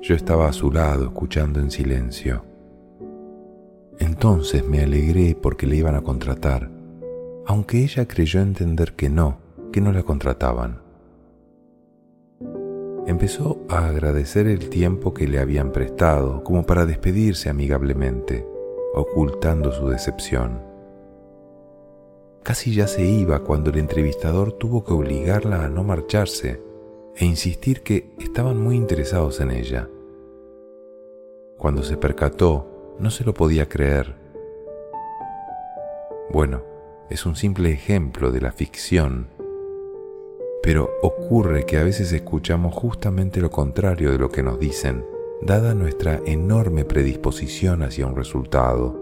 Yo 0.00 0.14
estaba 0.14 0.48
a 0.48 0.52
su 0.52 0.70
lado 0.70 1.06
escuchando 1.06 1.58
en 1.58 1.72
silencio. 1.72 2.49
Entonces 4.00 4.66
me 4.66 4.82
alegré 4.82 5.36
porque 5.40 5.66
le 5.66 5.76
iban 5.76 5.94
a 5.94 6.00
contratar, 6.00 6.70
aunque 7.46 7.84
ella 7.84 8.08
creyó 8.08 8.40
entender 8.40 8.94
que 8.94 9.10
no, 9.10 9.38
que 9.72 9.82
no 9.82 9.92
la 9.92 10.02
contrataban. 10.02 10.80
Empezó 13.06 13.60
a 13.68 13.88
agradecer 13.88 14.46
el 14.46 14.70
tiempo 14.70 15.12
que 15.12 15.28
le 15.28 15.38
habían 15.38 15.70
prestado 15.70 16.42
como 16.44 16.64
para 16.64 16.86
despedirse 16.86 17.50
amigablemente, 17.50 18.46
ocultando 18.94 19.70
su 19.70 19.88
decepción. 19.88 20.62
Casi 22.42 22.74
ya 22.74 22.86
se 22.86 23.04
iba 23.04 23.40
cuando 23.40 23.68
el 23.68 23.78
entrevistador 23.78 24.52
tuvo 24.52 24.82
que 24.82 24.94
obligarla 24.94 25.64
a 25.64 25.68
no 25.68 25.84
marcharse 25.84 26.62
e 27.16 27.26
insistir 27.26 27.82
que 27.82 28.14
estaban 28.18 28.58
muy 28.58 28.76
interesados 28.76 29.40
en 29.40 29.50
ella. 29.50 29.90
Cuando 31.58 31.82
se 31.82 31.98
percató 31.98 32.79
no 33.00 33.10
se 33.10 33.24
lo 33.24 33.34
podía 33.34 33.68
creer. 33.68 34.14
Bueno, 36.30 36.62
es 37.08 37.26
un 37.26 37.34
simple 37.34 37.72
ejemplo 37.72 38.30
de 38.30 38.40
la 38.40 38.52
ficción, 38.52 39.28
pero 40.62 40.90
ocurre 41.02 41.64
que 41.64 41.78
a 41.78 41.82
veces 41.82 42.12
escuchamos 42.12 42.74
justamente 42.74 43.40
lo 43.40 43.50
contrario 43.50 44.12
de 44.12 44.18
lo 44.18 44.30
que 44.30 44.42
nos 44.42 44.60
dicen, 44.60 45.04
dada 45.42 45.74
nuestra 45.74 46.20
enorme 46.26 46.84
predisposición 46.84 47.82
hacia 47.82 48.06
un 48.06 48.14
resultado. 48.14 48.96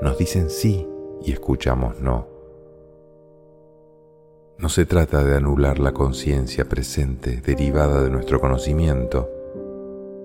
Nos 0.00 0.16
dicen 0.16 0.48
sí 0.50 0.88
y 1.22 1.32
escuchamos 1.32 2.00
no. 2.00 2.26
No 4.58 4.68
se 4.68 4.86
trata 4.86 5.22
de 5.22 5.36
anular 5.36 5.78
la 5.78 5.92
conciencia 5.92 6.68
presente 6.68 7.40
derivada 7.40 8.02
de 8.02 8.10
nuestro 8.10 8.40
conocimiento, 8.40 9.28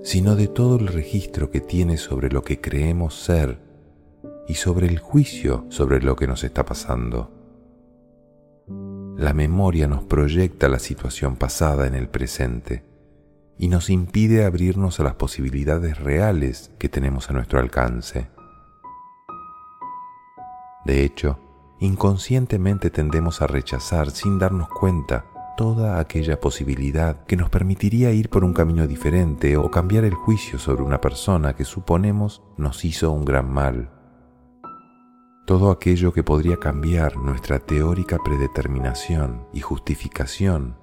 sino 0.03 0.35
de 0.35 0.47
todo 0.47 0.77
el 0.77 0.87
registro 0.87 1.51
que 1.51 1.61
tiene 1.61 1.97
sobre 1.97 2.29
lo 2.29 2.43
que 2.43 2.61
creemos 2.61 3.15
ser 3.15 3.59
y 4.47 4.55
sobre 4.55 4.87
el 4.87 4.99
juicio 4.99 5.65
sobre 5.69 6.01
lo 6.01 6.15
que 6.15 6.27
nos 6.27 6.43
está 6.43 6.65
pasando. 6.65 7.31
La 9.17 9.33
memoria 9.33 9.87
nos 9.87 10.03
proyecta 10.03 10.69
la 10.69 10.79
situación 10.79 11.35
pasada 11.35 11.87
en 11.87 11.95
el 11.95 12.07
presente 12.07 12.83
y 13.57 13.67
nos 13.67 13.89
impide 13.89 14.45
abrirnos 14.45 14.99
a 14.99 15.03
las 15.03 15.15
posibilidades 15.15 15.99
reales 15.99 16.71
que 16.77 16.89
tenemos 16.89 17.29
a 17.29 17.33
nuestro 17.33 17.59
alcance. 17.59 18.27
De 20.85 21.03
hecho, 21.03 21.39
inconscientemente 21.79 22.89
tendemos 22.89 23.41
a 23.41 23.47
rechazar 23.47 24.11
sin 24.11 24.39
darnos 24.39 24.69
cuenta 24.69 25.25
toda 25.57 25.99
aquella 25.99 26.39
posibilidad 26.39 27.25
que 27.25 27.35
nos 27.35 27.49
permitiría 27.49 28.11
ir 28.11 28.29
por 28.29 28.45
un 28.45 28.53
camino 28.53 28.87
diferente 28.87 29.57
o 29.57 29.71
cambiar 29.71 30.05
el 30.05 30.13
juicio 30.13 30.59
sobre 30.59 30.83
una 30.83 31.01
persona 31.01 31.55
que 31.55 31.65
suponemos 31.65 32.43
nos 32.57 32.85
hizo 32.85 33.11
un 33.11 33.25
gran 33.25 33.51
mal. 33.51 33.89
Todo 35.47 35.71
aquello 35.71 36.13
que 36.13 36.23
podría 36.23 36.57
cambiar 36.57 37.17
nuestra 37.17 37.57
teórica 37.57 38.19
predeterminación 38.23 39.47
y 39.51 39.61
justificación, 39.61 40.77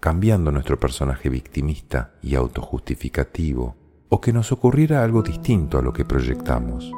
cambiando 0.00 0.50
nuestro 0.50 0.80
personaje 0.80 1.28
victimista 1.28 2.14
y 2.22 2.36
autojustificativo, 2.36 3.76
o 4.08 4.20
que 4.20 4.32
nos 4.32 4.50
ocurriera 4.50 5.04
algo 5.04 5.22
distinto 5.22 5.78
a 5.78 5.82
lo 5.82 5.92
que 5.92 6.06
proyectamos. 6.06 6.90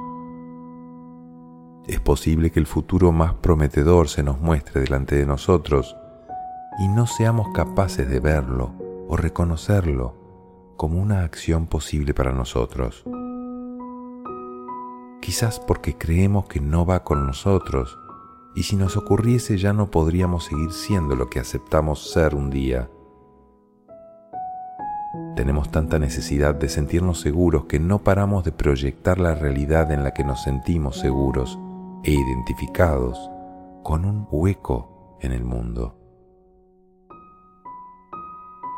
Es 1.88 1.98
posible 1.98 2.52
que 2.52 2.60
el 2.60 2.66
futuro 2.66 3.10
más 3.10 3.34
prometedor 3.34 4.08
se 4.08 4.22
nos 4.22 4.40
muestre 4.40 4.80
delante 4.80 5.16
de 5.16 5.26
nosotros 5.26 5.96
y 6.78 6.88
no 6.88 7.06
seamos 7.06 7.48
capaces 7.54 8.08
de 8.08 8.20
verlo 8.20 8.72
o 9.08 9.16
reconocerlo 9.16 10.14
como 10.76 11.00
una 11.00 11.22
acción 11.22 11.66
posible 11.66 12.14
para 12.14 12.32
nosotros. 12.32 13.04
Quizás 15.20 15.60
porque 15.60 15.96
creemos 15.96 16.46
que 16.46 16.60
no 16.60 16.84
va 16.84 17.04
con 17.04 17.26
nosotros 17.26 17.98
y 18.54 18.64
si 18.64 18.76
nos 18.76 18.96
ocurriese 18.96 19.56
ya 19.58 19.72
no 19.72 19.90
podríamos 19.90 20.44
seguir 20.44 20.72
siendo 20.72 21.14
lo 21.14 21.30
que 21.30 21.40
aceptamos 21.40 22.10
ser 22.10 22.34
un 22.34 22.50
día. 22.50 22.90
Tenemos 25.36 25.70
tanta 25.70 25.98
necesidad 25.98 26.54
de 26.54 26.68
sentirnos 26.68 27.20
seguros 27.20 27.66
que 27.66 27.78
no 27.78 28.00
paramos 28.00 28.44
de 28.44 28.52
proyectar 28.52 29.20
la 29.20 29.34
realidad 29.34 29.92
en 29.92 30.02
la 30.02 30.12
que 30.12 30.24
nos 30.24 30.42
sentimos 30.42 30.98
seguros 30.98 31.58
e 32.02 32.10
identificados 32.10 33.30
con 33.82 34.04
un 34.04 34.26
hueco 34.30 35.16
en 35.20 35.32
el 35.32 35.44
mundo. 35.44 36.01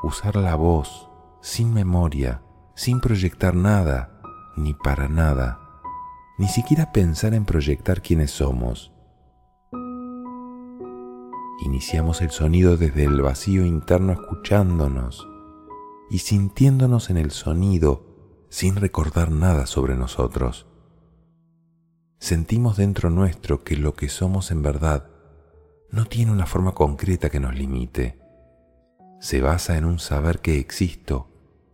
Usar 0.05 0.37
la 0.37 0.55
voz 0.55 1.09
sin 1.41 1.73
memoria, 1.73 2.43
sin 2.75 3.01
proyectar 3.01 3.55
nada, 3.55 4.21
ni 4.55 4.75
para 4.75 5.09
nada, 5.09 5.81
ni 6.37 6.47
siquiera 6.47 6.93
pensar 6.93 7.33
en 7.33 7.47
proyectar 7.47 8.03
quiénes 8.03 8.31
somos. 8.31 8.93
Iniciamos 11.65 12.21
el 12.21 12.33
sonido 12.33 12.77
desde 12.77 13.05
el 13.05 13.23
vacío 13.23 13.65
interno 13.65 14.13
escuchándonos 14.13 15.27
y 16.11 16.19
sintiéndonos 16.19 17.09
en 17.09 17.17
el 17.17 17.31
sonido 17.31 18.05
sin 18.51 18.77
recordar 18.77 19.31
nada 19.31 19.65
sobre 19.65 19.95
nosotros. 19.95 20.67
Sentimos 22.19 22.77
dentro 22.77 23.09
nuestro 23.09 23.65
que 23.65 23.79
lo 23.79 23.95
que 23.95 24.11
somos 24.11 24.51
en 24.51 24.61
verdad 24.61 25.09
no 25.91 26.05
tiene 26.05 26.31
una 26.31 26.45
forma 26.45 26.73
concreta 26.73 27.31
que 27.31 27.41
nos 27.41 27.55
limite. 27.55 28.24
Se 29.25 29.41
basa 29.41 29.79
en 29.79 29.87
un 29.87 30.01
saber 30.01 30.41
que 30.41 30.59
existo 30.59 31.29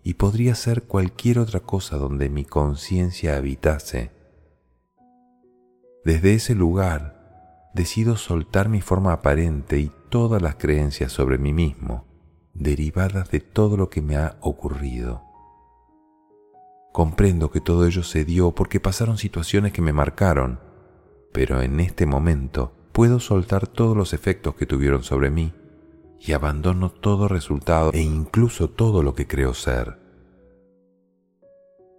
y 0.04 0.14
podría 0.14 0.54
ser 0.54 0.84
cualquier 0.84 1.40
otra 1.40 1.58
cosa 1.58 1.96
donde 1.96 2.30
mi 2.30 2.44
conciencia 2.44 3.36
habitase. 3.36 4.12
Desde 6.04 6.34
ese 6.34 6.54
lugar 6.54 7.72
decido 7.74 8.16
soltar 8.16 8.68
mi 8.68 8.80
forma 8.80 9.12
aparente 9.12 9.80
y 9.80 9.90
todas 10.10 10.40
las 10.40 10.54
creencias 10.54 11.10
sobre 11.10 11.38
mí 11.38 11.52
mismo 11.52 12.04
derivadas 12.54 13.32
de 13.32 13.40
todo 13.40 13.76
lo 13.76 13.90
que 13.90 14.00
me 14.00 14.16
ha 14.16 14.36
ocurrido. 14.42 15.24
Comprendo 16.92 17.50
que 17.50 17.60
todo 17.60 17.84
ello 17.84 18.04
se 18.04 18.24
dio 18.24 18.52
porque 18.52 18.78
pasaron 18.78 19.18
situaciones 19.18 19.72
que 19.72 19.82
me 19.82 19.92
marcaron, 19.92 20.60
pero 21.32 21.62
en 21.62 21.80
este 21.80 22.06
momento 22.06 22.72
puedo 22.92 23.18
soltar 23.18 23.66
todos 23.66 23.96
los 23.96 24.12
efectos 24.12 24.54
que 24.54 24.66
tuvieron 24.66 25.02
sobre 25.02 25.30
mí 25.30 25.52
y 26.20 26.32
abandono 26.32 26.90
todo 26.90 27.26
resultado 27.26 27.90
e 27.92 28.00
incluso 28.00 28.70
todo 28.70 29.02
lo 29.02 29.14
que 29.14 29.26
creo 29.26 29.54
ser. 29.54 29.98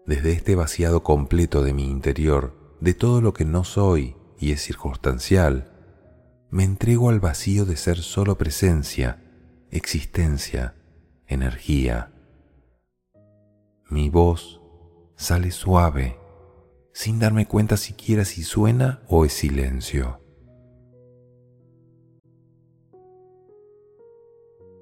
Desde 0.06 0.32
este 0.32 0.56
vaciado 0.56 1.04
completo 1.04 1.64
de 1.64 1.74
mi 1.74 1.90
interior, 1.90 2.78
de 2.80 2.94
todo 2.94 3.22
lo 3.22 3.34
que 3.34 3.46
no 3.46 3.64
soy 3.64 4.16
y 4.40 4.52
es 4.52 4.62
circunstancial, 4.62 5.72
me 6.50 6.64
entrego 6.64 7.10
al 7.10 7.20
vacío 7.20 7.66
de 7.66 7.76
ser 7.76 7.98
solo 7.98 8.38
presencia 8.38 9.22
existencia, 9.72 10.76
energía. 11.26 12.12
Mi 13.90 14.10
voz 14.10 14.62
sale 15.16 15.52
suave, 15.52 16.20
sin 16.94 17.20
darme 17.20 17.48
cuenta 17.48 17.78
siquiera 17.78 18.26
si 18.26 18.44
suena 18.44 19.02
o 19.08 19.26
es 19.26 19.34
silencio. 19.34 20.21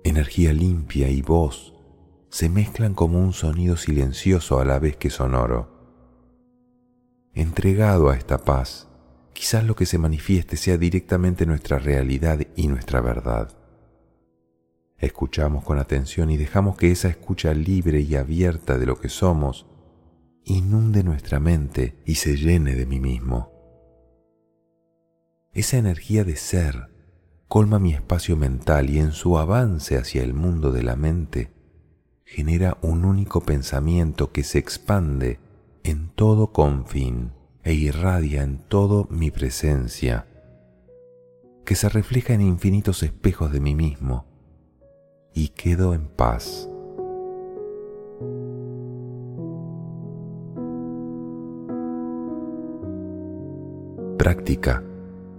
Energía 0.09 0.53
limpia 0.53 1.07
y 1.11 1.21
voz 1.21 1.75
se 2.29 2.49
mezclan 2.49 2.95
como 2.95 3.19
un 3.19 3.31
sonido 3.31 3.77
silencioso 3.77 4.59
a 4.59 4.65
la 4.65 4.79
vez 4.79 4.97
que 4.97 5.11
sonoro. 5.11 5.69
Entregado 7.35 8.09
a 8.09 8.15
esta 8.15 8.39
paz, 8.43 8.87
quizás 9.33 9.63
lo 9.65 9.75
que 9.75 9.85
se 9.85 9.99
manifieste 9.99 10.57
sea 10.57 10.79
directamente 10.79 11.45
nuestra 11.45 11.77
realidad 11.77 12.39
y 12.55 12.69
nuestra 12.69 13.01
verdad. 13.01 13.55
Escuchamos 14.97 15.63
con 15.63 15.77
atención 15.77 16.31
y 16.31 16.37
dejamos 16.37 16.75
que 16.75 16.89
esa 16.89 17.09
escucha 17.09 17.53
libre 17.53 18.01
y 18.01 18.15
abierta 18.15 18.79
de 18.79 18.87
lo 18.87 18.99
que 18.99 19.09
somos 19.09 19.67
inunde 20.43 21.03
nuestra 21.03 21.39
mente 21.39 22.01
y 22.03 22.15
se 22.15 22.35
llene 22.35 22.73
de 22.73 22.87
mí 22.87 22.99
mismo. 22.99 23.51
Esa 25.53 25.77
energía 25.77 26.23
de 26.23 26.35
ser 26.35 26.98
colma 27.49 27.79
mi 27.79 27.93
espacio 27.93 28.37
mental 28.37 28.91
y 28.91 28.99
en 28.99 29.11
su 29.11 29.39
avance 29.39 29.97
hacia 29.97 30.21
el 30.21 30.35
mundo 30.35 30.71
de 30.71 30.83
la 30.83 30.95
mente 30.95 31.51
genera 32.23 32.77
un 32.83 33.03
único 33.03 33.41
pensamiento 33.41 34.31
que 34.31 34.43
se 34.43 34.59
expande 34.59 35.39
en 35.83 36.09
todo 36.09 36.51
confín 36.51 37.31
e 37.63 37.73
irradia 37.73 38.43
en 38.43 38.59
todo 38.59 39.07
mi 39.09 39.31
presencia, 39.31 40.27
que 41.65 41.73
se 41.73 41.89
refleja 41.89 42.35
en 42.35 42.41
infinitos 42.41 43.01
espejos 43.01 43.51
de 43.51 43.59
mí 43.59 43.73
mismo 43.73 44.25
y 45.33 45.49
quedo 45.49 45.95
en 45.95 46.07
paz. 46.07 46.69
Práctica 54.19 54.83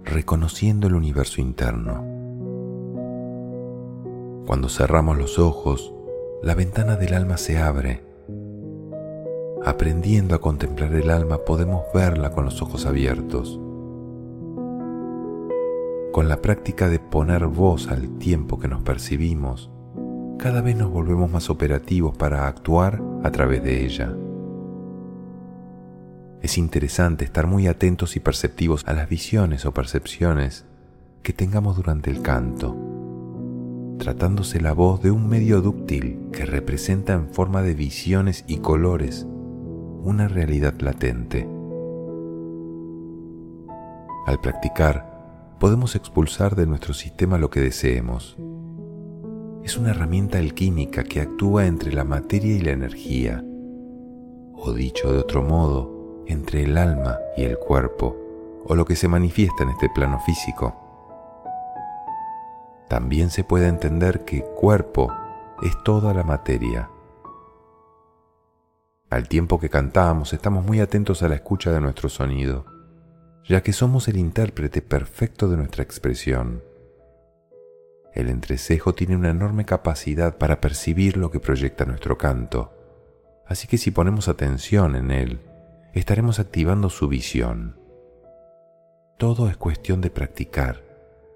reconociendo 0.03 0.87
el 0.87 0.95
universo 0.95 1.41
interno. 1.41 2.03
Cuando 4.45 4.69
cerramos 4.69 5.17
los 5.17 5.39
ojos, 5.39 5.93
la 6.41 6.55
ventana 6.55 6.95
del 6.95 7.13
alma 7.13 7.37
se 7.37 7.59
abre. 7.59 8.03
Aprendiendo 9.63 10.35
a 10.35 10.41
contemplar 10.41 10.93
el 10.95 11.11
alma 11.11 11.39
podemos 11.45 11.83
verla 11.93 12.31
con 12.31 12.45
los 12.45 12.61
ojos 12.61 12.85
abiertos. 12.85 13.59
Con 16.11 16.27
la 16.27 16.41
práctica 16.41 16.89
de 16.89 16.99
poner 16.99 17.45
voz 17.47 17.87
al 17.87 18.17
tiempo 18.17 18.59
que 18.59 18.67
nos 18.67 18.81
percibimos, 18.81 19.71
cada 20.39 20.61
vez 20.61 20.75
nos 20.75 20.89
volvemos 20.91 21.31
más 21.31 21.49
operativos 21.49 22.17
para 22.17 22.47
actuar 22.47 23.01
a 23.23 23.31
través 23.31 23.63
de 23.63 23.85
ella. 23.85 24.13
Es 26.41 26.57
interesante 26.57 27.23
estar 27.23 27.45
muy 27.45 27.67
atentos 27.67 28.15
y 28.15 28.19
perceptivos 28.19 28.83
a 28.87 28.93
las 28.93 29.07
visiones 29.07 29.65
o 29.65 29.73
percepciones 29.73 30.65
que 31.21 31.33
tengamos 31.33 31.75
durante 31.75 32.09
el 32.09 32.21
canto, 32.21 32.75
tratándose 33.99 34.59
la 34.59 34.73
voz 34.73 35.01
de 35.03 35.11
un 35.11 35.29
medio 35.29 35.61
dúctil 35.61 36.29
que 36.31 36.45
representa 36.45 37.13
en 37.13 37.29
forma 37.29 37.61
de 37.61 37.75
visiones 37.75 38.43
y 38.47 38.57
colores 38.57 39.27
una 40.03 40.27
realidad 40.27 40.73
latente. 40.81 41.47
Al 44.25 44.39
practicar, 44.41 45.57
podemos 45.59 45.95
expulsar 45.95 46.55
de 46.55 46.65
nuestro 46.65 46.95
sistema 46.95 47.37
lo 47.37 47.51
que 47.51 47.59
deseemos, 47.59 48.35
es 49.63 49.77
una 49.77 49.91
herramienta 49.91 50.39
alquímica 50.39 51.03
que 51.03 51.21
actúa 51.21 51.67
entre 51.67 51.93
la 51.93 52.03
materia 52.03 52.55
y 52.55 52.61
la 52.61 52.71
energía, 52.71 53.45
o 54.53 54.73
dicho 54.73 55.13
de 55.13 55.19
otro 55.19 55.43
modo, 55.43 55.90
entre 56.31 56.63
el 56.63 56.77
alma 56.77 57.19
y 57.37 57.43
el 57.43 57.57
cuerpo, 57.57 58.17
o 58.65 58.75
lo 58.75 58.85
que 58.85 58.95
se 58.95 59.07
manifiesta 59.07 59.63
en 59.63 59.69
este 59.69 59.89
plano 59.89 60.19
físico. 60.19 60.75
También 62.87 63.29
se 63.29 63.43
puede 63.43 63.67
entender 63.67 64.25
que 64.25 64.41
cuerpo 64.41 65.13
es 65.61 65.81
toda 65.83 66.13
la 66.13 66.23
materia. 66.23 66.89
Al 69.09 69.27
tiempo 69.27 69.59
que 69.59 69.69
cantamos 69.69 70.33
estamos 70.33 70.65
muy 70.65 70.79
atentos 70.79 71.21
a 71.23 71.29
la 71.29 71.35
escucha 71.35 71.71
de 71.71 71.81
nuestro 71.81 72.09
sonido, 72.09 72.65
ya 73.47 73.61
que 73.61 73.73
somos 73.73 74.07
el 74.07 74.17
intérprete 74.17 74.81
perfecto 74.81 75.49
de 75.49 75.57
nuestra 75.57 75.83
expresión. 75.83 76.63
El 78.13 78.29
entrecejo 78.29 78.93
tiene 78.93 79.15
una 79.15 79.29
enorme 79.29 79.65
capacidad 79.65 80.37
para 80.37 80.59
percibir 80.59 81.17
lo 81.17 81.31
que 81.31 81.39
proyecta 81.39 81.85
nuestro 81.85 82.17
canto, 82.17 82.73
así 83.47 83.67
que 83.67 83.77
si 83.77 83.91
ponemos 83.91 84.27
atención 84.27 84.95
en 84.95 85.11
él, 85.11 85.39
estaremos 85.93 86.39
activando 86.39 86.89
su 86.89 87.07
visión. 87.07 87.79
Todo 89.17 89.49
es 89.49 89.57
cuestión 89.57 90.01
de 90.01 90.09
practicar. 90.09 90.83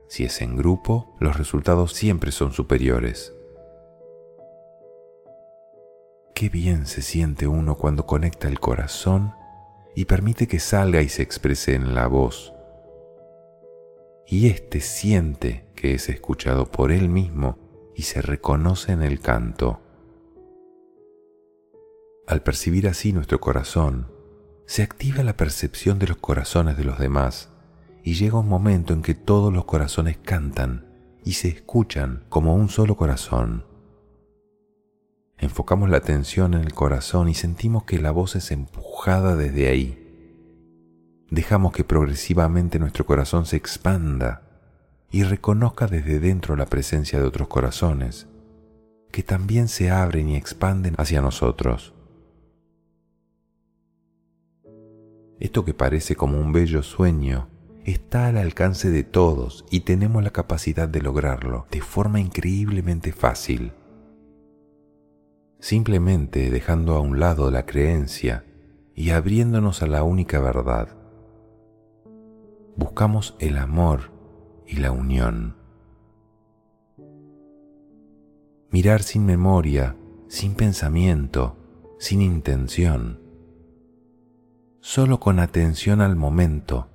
Si 0.07 0.23
es 0.23 0.41
en 0.41 0.55
grupo, 0.55 1.15
los 1.19 1.37
resultados 1.37 1.93
siempre 1.93 2.31
son 2.31 2.51
superiores. 2.51 3.33
Qué 6.33 6.49
bien 6.49 6.85
se 6.85 7.01
siente 7.01 7.47
uno 7.47 7.75
cuando 7.75 8.05
conecta 8.05 8.47
el 8.47 8.59
corazón 8.59 9.33
y 9.95 10.05
permite 10.05 10.47
que 10.47 10.59
salga 10.59 11.01
y 11.01 11.09
se 11.09 11.21
exprese 11.21 11.75
en 11.75 11.95
la 11.95 12.07
voz 12.07 12.55
y 14.27 14.47
éste 14.47 14.81
siente 14.81 15.65
que 15.75 15.93
es 15.93 16.09
escuchado 16.09 16.65
por 16.65 16.91
él 16.91 17.09
mismo 17.09 17.57
y 17.95 18.03
se 18.03 18.21
reconoce 18.21 18.91
en 18.91 19.03
el 19.03 19.19
canto. 19.19 19.81
Al 22.27 22.41
percibir 22.41 22.87
así 22.87 23.13
nuestro 23.13 23.39
corazón, 23.39 24.11
se 24.65 24.83
activa 24.83 25.23
la 25.23 25.37
percepción 25.37 25.99
de 25.99 26.07
los 26.07 26.17
corazones 26.17 26.77
de 26.77 26.83
los 26.83 26.99
demás 26.99 27.49
y 28.03 28.15
llega 28.15 28.39
un 28.39 28.47
momento 28.47 28.93
en 28.93 29.01
que 29.01 29.15
todos 29.15 29.53
los 29.53 29.65
corazones 29.65 30.17
cantan 30.17 30.85
y 31.23 31.33
se 31.33 31.47
escuchan 31.47 32.23
como 32.29 32.55
un 32.55 32.69
solo 32.69 32.95
corazón. 32.95 33.65
Enfocamos 35.37 35.89
la 35.89 35.97
atención 35.97 36.53
en 36.53 36.61
el 36.61 36.73
corazón 36.73 37.29
y 37.29 37.33
sentimos 37.33 37.83
que 37.83 37.99
la 37.99 38.11
voz 38.11 38.35
es 38.35 38.51
empujada 38.51 39.35
desde 39.35 39.67
ahí 39.67 40.05
dejamos 41.29 41.73
que 41.73 41.83
progresivamente 41.83 42.79
nuestro 42.79 43.05
corazón 43.05 43.45
se 43.45 43.55
expanda 43.55 44.41
y 45.11 45.23
reconozca 45.23 45.87
desde 45.87 46.19
dentro 46.19 46.55
la 46.55 46.65
presencia 46.65 47.19
de 47.19 47.25
otros 47.25 47.47
corazones, 47.47 48.27
que 49.11 49.23
también 49.23 49.67
se 49.67 49.89
abren 49.89 50.29
y 50.29 50.35
expanden 50.35 50.95
hacia 50.97 51.21
nosotros. 51.21 51.93
Esto 55.39 55.65
que 55.65 55.73
parece 55.73 56.15
como 56.15 56.39
un 56.39 56.53
bello 56.53 56.81
sueño 56.81 57.49
está 57.83 58.27
al 58.27 58.37
alcance 58.37 58.89
de 58.89 59.03
todos 59.03 59.65
y 59.69 59.81
tenemos 59.81 60.23
la 60.23 60.31
capacidad 60.31 60.87
de 60.87 61.01
lograrlo 61.01 61.67
de 61.71 61.81
forma 61.81 62.19
increíblemente 62.19 63.11
fácil. 63.11 63.73
Simplemente 65.59 66.49
dejando 66.51 66.95
a 66.95 66.99
un 66.99 67.19
lado 67.19 67.51
la 67.51 67.65
creencia 67.65 68.45
y 68.95 69.09
abriéndonos 69.09 69.81
a 69.81 69.87
la 69.87 70.03
única 70.03 70.39
verdad. 70.39 70.89
Buscamos 72.77 73.35
el 73.39 73.57
amor 73.57 74.11
y 74.65 74.77
la 74.77 74.91
unión. 74.91 75.55
Mirar 78.71 79.03
sin 79.03 79.25
memoria, 79.25 79.95
sin 80.27 80.55
pensamiento, 80.55 81.57
sin 81.99 82.21
intención, 82.21 83.24
solo 84.85 85.19
con 85.19 85.39
atención 85.39 85.99
al 85.99 86.15
momento 86.15 86.89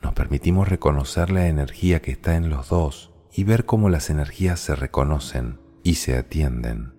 nos 0.00 0.14
permitimos 0.14 0.66
reconocer 0.66 1.28
la 1.28 1.46
energía 1.46 2.00
que 2.00 2.10
está 2.10 2.36
en 2.36 2.48
los 2.48 2.70
dos 2.70 3.12
y 3.30 3.44
ver 3.44 3.66
cómo 3.66 3.90
las 3.90 4.08
energías 4.08 4.60
se 4.60 4.74
reconocen 4.74 5.60
y 5.82 5.96
se 5.96 6.16
atienden. 6.16 6.94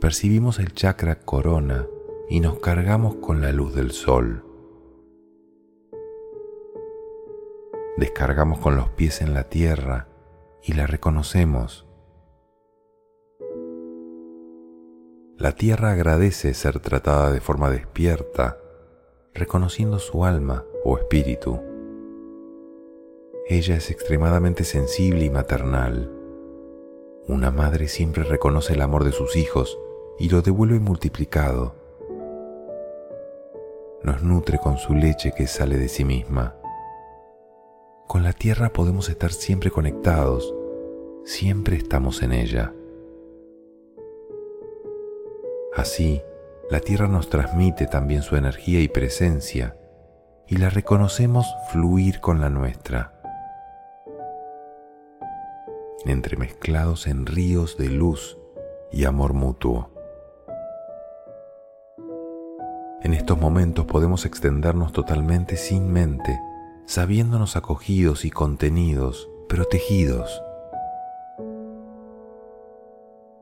Percibimos 0.00 0.60
el 0.60 0.72
chakra 0.72 1.16
corona 1.16 1.88
y 2.28 2.38
nos 2.38 2.60
cargamos 2.60 3.16
con 3.16 3.40
la 3.40 3.50
luz 3.50 3.74
del 3.74 3.90
sol. 3.90 4.44
Descargamos 7.96 8.60
con 8.60 8.76
los 8.76 8.90
pies 8.90 9.22
en 9.22 9.34
la 9.34 9.48
tierra 9.48 10.06
y 10.62 10.74
la 10.74 10.86
reconocemos. 10.86 11.89
La 15.40 15.52
tierra 15.52 15.92
agradece 15.92 16.52
ser 16.52 16.80
tratada 16.80 17.32
de 17.32 17.40
forma 17.40 17.70
despierta 17.70 18.58
reconociendo 19.32 19.98
su 19.98 20.26
alma 20.26 20.66
o 20.84 20.98
espíritu. 20.98 21.58
Ella 23.48 23.76
es 23.76 23.90
extremadamente 23.90 24.64
sensible 24.64 25.24
y 25.24 25.30
maternal. 25.30 26.12
Una 27.26 27.50
madre 27.50 27.88
siempre 27.88 28.22
reconoce 28.22 28.74
el 28.74 28.82
amor 28.82 29.02
de 29.04 29.12
sus 29.12 29.34
hijos 29.34 29.78
y 30.18 30.28
lo 30.28 30.42
devuelve 30.42 30.78
multiplicado. 30.78 31.74
Nos 34.02 34.22
nutre 34.22 34.58
con 34.58 34.76
su 34.76 34.92
leche 34.92 35.32
que 35.34 35.46
sale 35.46 35.78
de 35.78 35.88
sí 35.88 36.04
misma. 36.04 36.54
Con 38.08 38.24
la 38.24 38.34
tierra 38.34 38.74
podemos 38.74 39.08
estar 39.08 39.32
siempre 39.32 39.70
conectados, 39.70 40.54
siempre 41.24 41.76
estamos 41.76 42.20
en 42.20 42.32
ella. 42.32 42.74
Así, 45.76 46.22
la 46.68 46.80
Tierra 46.80 47.06
nos 47.06 47.28
transmite 47.28 47.86
también 47.86 48.22
su 48.22 48.36
energía 48.36 48.80
y 48.80 48.88
presencia 48.88 49.76
y 50.48 50.56
la 50.56 50.68
reconocemos 50.68 51.46
fluir 51.70 52.20
con 52.20 52.40
la 52.40 52.50
nuestra, 52.50 53.12
entremezclados 56.04 57.06
en 57.06 57.24
ríos 57.24 57.76
de 57.76 57.88
luz 57.88 58.36
y 58.90 59.04
amor 59.04 59.32
mutuo. 59.32 59.90
En 63.02 63.14
estos 63.14 63.38
momentos 63.38 63.86
podemos 63.86 64.26
extendernos 64.26 64.92
totalmente 64.92 65.56
sin 65.56 65.92
mente, 65.92 66.40
sabiéndonos 66.84 67.54
acogidos 67.54 68.24
y 68.24 68.30
contenidos, 68.30 69.30
protegidos. 69.48 70.42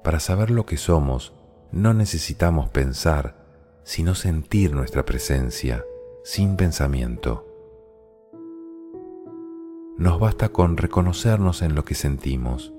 Para 0.05 0.21
saber 0.21 0.51
lo 0.51 0.67
que 0.67 0.77
somos, 0.77 1.33
no 1.73 1.93
necesitamos 1.95 2.69
pensar, 2.71 3.37
sino 3.83 4.15
sentir 4.15 4.75
nuestra 4.75 5.05
presencia 5.05 5.85
sin 6.25 6.57
pensamiento. 6.57 7.47
Nos 9.97 10.21
basta 10.21 10.51
con 10.51 10.77
reconocernos 10.77 11.63
en 11.63 11.75
lo 11.75 11.85
que 11.85 11.95
sentimos. 11.95 12.73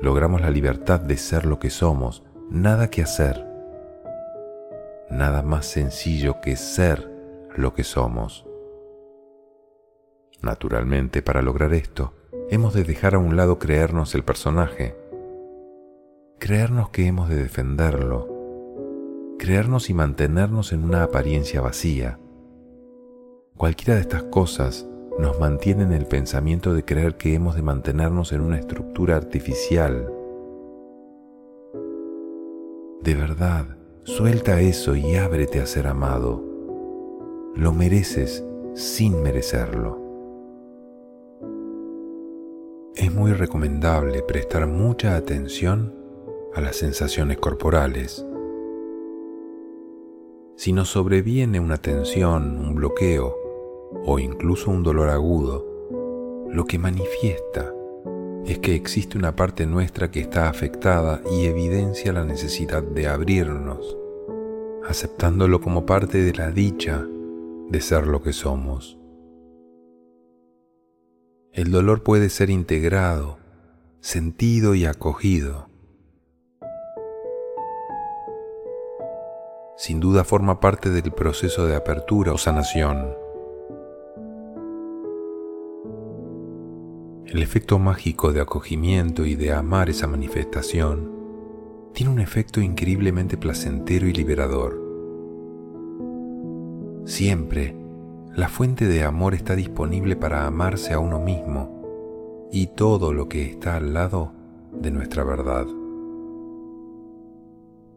Logramos 0.00 0.40
la 0.40 0.50
libertad 0.50 1.00
de 1.00 1.16
ser 1.16 1.46
lo 1.46 1.58
que 1.58 1.70
somos, 1.70 2.22
nada 2.50 2.90
que 2.90 3.02
hacer. 3.02 3.46
Nada 5.10 5.42
más 5.42 5.66
sencillo 5.66 6.40
que 6.40 6.56
ser 6.56 7.10
lo 7.56 7.74
que 7.74 7.84
somos. 7.84 8.46
Naturalmente, 10.42 11.22
para 11.22 11.42
lograr 11.42 11.72
esto, 11.72 12.14
hemos 12.50 12.74
de 12.74 12.84
dejar 12.84 13.14
a 13.14 13.18
un 13.18 13.36
lado 13.36 13.58
creernos 13.58 14.14
el 14.14 14.24
personaje 14.24 15.01
creernos 16.42 16.88
que 16.88 17.06
hemos 17.06 17.28
de 17.28 17.36
defenderlo, 17.36 18.26
creernos 19.38 19.88
y 19.90 19.94
mantenernos 19.94 20.72
en 20.72 20.82
una 20.82 21.04
apariencia 21.04 21.60
vacía. 21.60 22.18
Cualquiera 23.56 23.94
de 23.94 24.00
estas 24.00 24.24
cosas 24.24 24.88
nos 25.20 25.38
mantiene 25.38 25.84
en 25.84 25.92
el 25.92 26.06
pensamiento 26.06 26.74
de 26.74 26.84
creer 26.84 27.16
que 27.16 27.34
hemos 27.34 27.54
de 27.54 27.62
mantenernos 27.62 28.32
en 28.32 28.40
una 28.40 28.58
estructura 28.58 29.14
artificial. 29.14 30.12
De 33.02 33.14
verdad, 33.14 33.76
suelta 34.02 34.60
eso 34.60 34.96
y 34.96 35.14
ábrete 35.14 35.60
a 35.60 35.66
ser 35.66 35.86
amado. 35.86 36.42
Lo 37.54 37.72
mereces 37.72 38.44
sin 38.74 39.22
merecerlo. 39.22 40.02
Es 42.96 43.14
muy 43.14 43.32
recomendable 43.32 44.24
prestar 44.24 44.66
mucha 44.66 45.14
atención 45.14 46.01
a 46.54 46.60
las 46.60 46.76
sensaciones 46.76 47.38
corporales. 47.38 48.24
Si 50.56 50.72
nos 50.72 50.90
sobreviene 50.90 51.60
una 51.60 51.78
tensión, 51.78 52.58
un 52.58 52.74
bloqueo 52.74 53.34
o 54.04 54.18
incluso 54.18 54.70
un 54.70 54.82
dolor 54.82 55.08
agudo, 55.08 55.66
lo 56.50 56.64
que 56.66 56.78
manifiesta 56.78 57.72
es 58.44 58.58
que 58.58 58.74
existe 58.74 59.16
una 59.16 59.34
parte 59.34 59.66
nuestra 59.66 60.10
que 60.10 60.20
está 60.20 60.48
afectada 60.48 61.22
y 61.30 61.46
evidencia 61.46 62.12
la 62.12 62.24
necesidad 62.24 62.82
de 62.82 63.06
abrirnos, 63.06 63.96
aceptándolo 64.86 65.60
como 65.60 65.86
parte 65.86 66.18
de 66.22 66.34
la 66.34 66.50
dicha 66.50 67.06
de 67.68 67.80
ser 67.80 68.06
lo 68.06 68.22
que 68.22 68.32
somos. 68.32 68.98
El 71.52 71.70
dolor 71.70 72.02
puede 72.02 72.28
ser 72.28 72.50
integrado, 72.50 73.38
sentido 74.00 74.74
y 74.74 74.86
acogido 74.86 75.71
sin 79.82 79.98
duda 79.98 80.22
forma 80.22 80.60
parte 80.60 80.90
del 80.90 81.10
proceso 81.10 81.66
de 81.66 81.74
apertura 81.74 82.32
o 82.32 82.38
sanación. 82.38 83.16
El 87.26 87.42
efecto 87.42 87.80
mágico 87.80 88.32
de 88.32 88.42
acogimiento 88.42 89.26
y 89.26 89.34
de 89.34 89.52
amar 89.52 89.90
esa 89.90 90.06
manifestación 90.06 91.10
tiene 91.94 92.12
un 92.12 92.20
efecto 92.20 92.60
increíblemente 92.60 93.36
placentero 93.36 94.06
y 94.06 94.12
liberador. 94.12 94.80
Siempre, 97.04 97.74
la 98.36 98.48
fuente 98.48 98.86
de 98.86 99.02
amor 99.02 99.34
está 99.34 99.56
disponible 99.56 100.14
para 100.14 100.46
amarse 100.46 100.92
a 100.92 101.00
uno 101.00 101.18
mismo 101.18 102.48
y 102.52 102.68
todo 102.68 103.12
lo 103.12 103.28
que 103.28 103.46
está 103.46 103.74
al 103.78 103.94
lado 103.94 104.30
de 104.70 104.92
nuestra 104.92 105.24
verdad. 105.24 105.66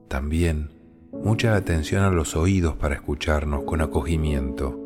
También, 0.07 0.74
mucha 1.23 1.55
atención 1.55 2.03
a 2.03 2.11
los 2.11 2.35
oídos 2.35 2.75
para 2.75 2.95
escucharnos 2.95 3.63
con 3.63 3.81
acogimiento. 3.81 4.79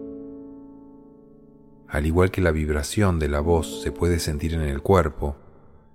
Al 1.88 2.06
igual 2.06 2.32
que 2.32 2.42
la 2.42 2.52
vibración 2.52 3.20
de 3.20 3.28
la 3.28 3.40
voz 3.40 3.82
se 3.82 3.92
puede 3.92 4.20
sentir 4.20 4.54
en 4.54 4.62
el 4.62 4.82
cuerpo, 4.82 5.36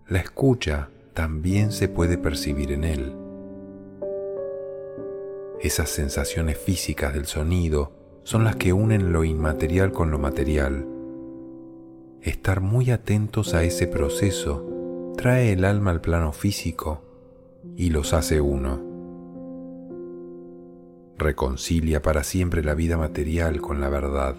la 0.08 0.18
escucha 0.18 0.90
también 1.14 1.72
se 1.72 1.88
puede 1.88 2.18
percibir 2.18 2.72
en 2.72 2.84
él. 2.84 3.16
Esas 5.60 5.88
sensaciones 5.88 6.58
físicas 6.58 7.14
del 7.14 7.26
sonido 7.26 7.92
son 8.22 8.44
las 8.44 8.56
que 8.56 8.72
unen 8.72 9.12
lo 9.12 9.24
inmaterial 9.24 9.92
con 9.92 10.10
lo 10.10 10.18
material. 10.18 10.86
Estar 12.20 12.60
muy 12.60 12.90
atentos 12.90 13.54
a 13.54 13.62
ese 13.62 13.86
proceso 13.86 15.12
trae 15.16 15.52
el 15.52 15.64
alma 15.64 15.90
al 15.90 16.00
plano 16.00 16.32
físico 16.32 17.02
y 17.76 17.90
los 17.90 18.12
hace 18.12 18.40
uno 18.40 18.93
reconcilia 21.16 22.02
para 22.02 22.24
siempre 22.24 22.62
la 22.62 22.74
vida 22.74 22.96
material 22.96 23.60
con 23.60 23.80
la 23.80 23.88
verdad, 23.88 24.36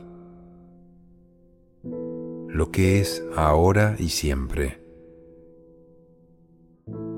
lo 1.83 2.71
que 2.71 2.99
es 2.99 3.23
ahora 3.35 3.95
y 3.99 4.09
siempre. 4.09 4.83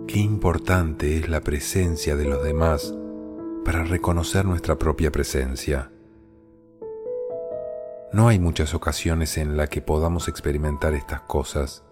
Qué 0.07 0.19
importante 0.19 1.17
es 1.17 1.29
la 1.29 1.41
presencia 1.41 2.15
de 2.15 2.25
los 2.25 2.43
demás 2.43 2.95
para 3.65 3.83
reconocer 3.83 4.45
nuestra 4.45 4.77
propia 4.77 5.11
presencia. 5.11 5.91
No 8.13 8.29
hay 8.29 8.39
muchas 8.39 8.73
ocasiones 8.73 9.37
en 9.37 9.57
las 9.57 9.69
que 9.69 9.81
podamos 9.81 10.29
experimentar 10.29 10.93
estas 10.93 11.21
cosas 11.21 11.83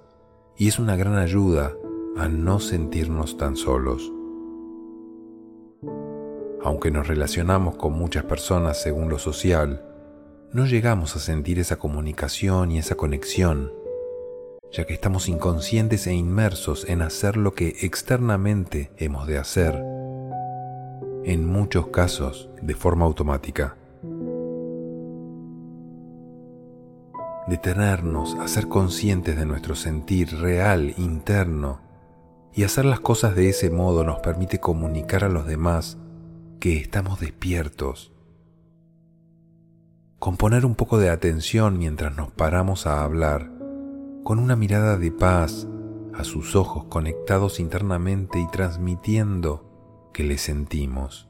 y 0.58 0.70
es 0.70 0.80
una 0.80 0.96
gran 0.96 1.18
ayuda 1.18 1.74
a 2.18 2.30
no 2.30 2.62
sentirnos 2.62 3.38
tan 3.38 3.58
solos. 3.58 4.15
Aunque 6.66 6.90
nos 6.90 7.08
relacionamos 7.08 7.76
con 7.76 7.94
muchas 7.94 8.24
personas 8.24 8.82
según 8.82 9.08
lo 9.08 9.20
social, 9.20 9.86
no 10.52 10.66
llegamos 10.66 11.16
a 11.16 11.20
sentir 11.20 11.60
esa 11.60 11.76
comunicación 11.76 12.72
y 12.72 12.80
esa 12.80 12.96
conexión, 12.96 13.72
ya 14.72 14.86
que 14.86 14.96
estamos 14.96 15.30
inconscientes 15.30 16.08
e 16.08 16.14
inmersos 16.14 16.90
en 16.90 17.04
hacer 17.04 17.38
lo 17.38 17.54
que 17.54 17.76
externamente 17.82 18.90
hemos 18.98 19.28
de 19.28 19.38
hacer, 19.38 19.76
en 21.24 21.46
muchos 21.46 21.90
casos 21.90 22.50
de 22.64 22.74
forma 22.74 23.06
automática. 23.06 23.78
Detenernos 27.48 28.34
a 28.40 28.48
ser 28.48 28.68
conscientes 28.70 29.38
de 29.38 29.46
nuestro 29.46 29.76
sentir 29.76 30.36
real, 30.40 30.96
interno, 30.98 31.80
y 32.54 32.64
hacer 32.64 32.86
las 32.86 33.02
cosas 33.02 33.36
de 33.36 33.50
ese 33.50 33.70
modo 33.70 34.04
nos 34.04 34.18
permite 34.22 34.60
comunicar 34.60 35.24
a 35.24 35.30
los 35.30 35.46
demás 35.46 36.00
que 36.60 36.78
estamos 36.78 37.20
despiertos 37.20 38.16
con 40.26 40.38
poner 40.38 40.66
un 40.66 40.74
poco 40.74 40.98
de 40.98 41.12
atención 41.12 41.78
mientras 41.78 42.16
nos 42.16 42.32
paramos 42.32 42.88
a 42.88 43.04
hablar, 43.04 43.52
con 44.24 44.40
una 44.40 44.56
mirada 44.56 44.98
de 44.98 45.12
paz 45.12 45.68
a 46.16 46.24
sus 46.24 46.56
ojos 46.56 46.86
conectados 46.86 47.60
internamente 47.60 48.40
y 48.40 48.48
transmitiendo 48.48 50.10
que 50.14 50.24
le 50.24 50.40
sentimos. 50.40 51.30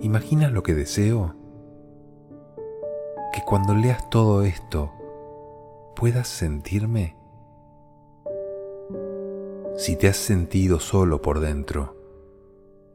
¿Imaginas 0.00 0.52
lo 0.52 0.62
que 0.62 0.74
deseo? 0.74 1.34
Que 3.32 3.42
cuando 3.44 3.74
leas 3.74 4.08
todo 4.10 4.44
esto 4.44 4.92
puedas 5.96 6.28
sentirme. 6.28 7.16
Si 9.80 9.96
te 9.96 10.08
has 10.08 10.18
sentido 10.18 10.78
solo 10.78 11.22
por 11.22 11.40
dentro, 11.40 11.96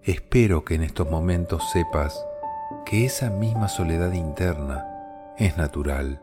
Espero 0.03 0.63
que 0.63 0.75
en 0.75 0.83
estos 0.83 1.09
momentos 1.09 1.63
sepas 1.71 2.23
que 2.85 3.05
esa 3.05 3.31
misma 3.31 3.69
soledad 3.69 4.13
interna 4.13 4.85
es 5.39 5.57
natural, 5.57 6.21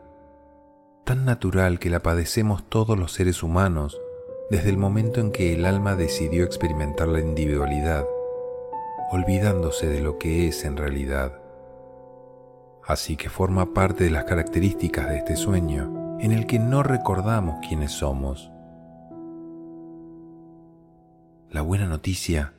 tan 1.03 1.25
natural 1.25 1.79
que 1.79 1.89
la 1.89 1.99
padecemos 1.99 2.63
todos 2.69 2.97
los 2.97 3.11
seres 3.11 3.43
humanos 3.43 3.99
desde 4.49 4.69
el 4.69 4.77
momento 4.77 5.19
en 5.19 5.33
que 5.33 5.53
el 5.53 5.65
alma 5.65 5.97
decidió 5.97 6.45
experimentar 6.45 7.09
la 7.09 7.19
individualidad, 7.19 8.05
olvidándose 9.11 9.87
de 9.87 9.99
lo 9.99 10.17
que 10.17 10.47
es 10.47 10.63
en 10.63 10.77
realidad. 10.77 11.41
Así 12.87 13.17
que 13.17 13.27
forma 13.27 13.73
parte 13.73 14.05
de 14.05 14.11
las 14.11 14.23
características 14.23 15.09
de 15.09 15.17
este 15.17 15.35
sueño 15.35 16.17
en 16.21 16.31
el 16.31 16.47
que 16.47 16.57
no 16.57 16.83
recordamos 16.83 17.57
quiénes 17.67 17.91
somos. 17.91 18.52
La 21.53 21.61
buena 21.61 21.85
noticia 21.85 22.51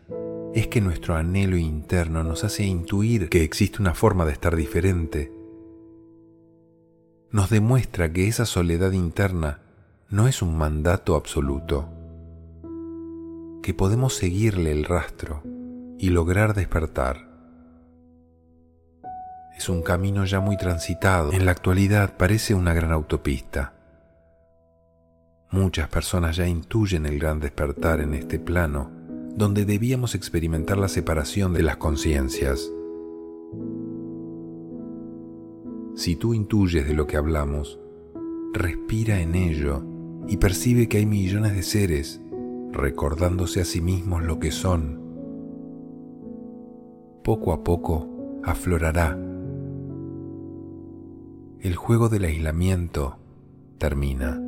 es 0.55 0.69
que 0.69 0.81
nuestro 0.81 1.17
anhelo 1.17 1.57
interno 1.57 2.23
nos 2.23 2.45
hace 2.45 2.63
intuir 2.63 3.29
que 3.29 3.43
existe 3.43 3.83
una 3.83 3.93
forma 3.93 4.25
de 4.25 4.31
estar 4.31 4.55
diferente. 4.55 5.33
Nos 7.33 7.51
demuestra 7.51 8.13
que 8.13 8.29
esa 8.29 8.47
soledad 8.47 8.93
interna 8.93 9.63
no 10.11 10.29
es 10.29 10.43
un 10.43 10.57
mandato 10.57 11.17
absoluto, 11.17 11.89
que 13.65 13.75
podemos 13.75 14.15
seguirle 14.15 14.71
el 14.71 14.85
rastro 14.85 15.43
y 15.99 16.11
lograr 16.11 16.55
despertar. 16.55 17.29
Es 19.59 19.69
un 19.69 19.83
camino 19.83 20.25
ya 20.25 20.39
muy 20.39 20.57
transitado, 20.57 21.33
en 21.33 21.47
la 21.47 21.51
actualidad 21.51 22.17
parece 22.17 22.55
una 22.55 22.73
gran 22.75 22.93
autopista. 22.93 23.74
Muchas 25.55 25.89
personas 25.89 26.35
ya 26.35 26.49
intuyen 26.49 27.07
el 27.07 27.21
gran 27.21 27.39
despertar 27.39 28.01
en 28.01 28.13
este 28.13 28.41
plano 28.41 28.91
donde 29.37 29.65
debíamos 29.65 30.17
experimentar 30.17 30.79
la 30.79 30.89
separación 30.89 31.53
de 31.53 31.63
las 31.63 31.77
conciencias. 31.77 32.73
Si 35.95 36.17
tú 36.17 36.35
intuyes 36.35 36.89
de 36.89 36.95
lo 36.95 37.07
que 37.07 37.17
hablamos, 37.17 37.79
respira 38.53 39.21
en 39.21 39.37
ello 39.37 39.85
y 40.27 40.39
percibe 40.39 40.89
que 40.89 40.99
hay 40.99 41.07
millones 41.07 41.55
de 41.55 41.63
seres 41.63 42.21
recordándose 42.73 43.61
a 43.61 43.65
sí 43.65 43.81
mismos 43.81 44.25
lo 44.25 44.41
que 44.41 44.51
son. 44.51 45.01
Poco 47.23 47.53
a 47.53 47.63
poco 47.63 48.41
aflorará. 48.43 49.17
El 51.61 51.77
juego 51.77 52.09
del 52.09 52.25
aislamiento 52.25 53.19
termina. 53.79 54.41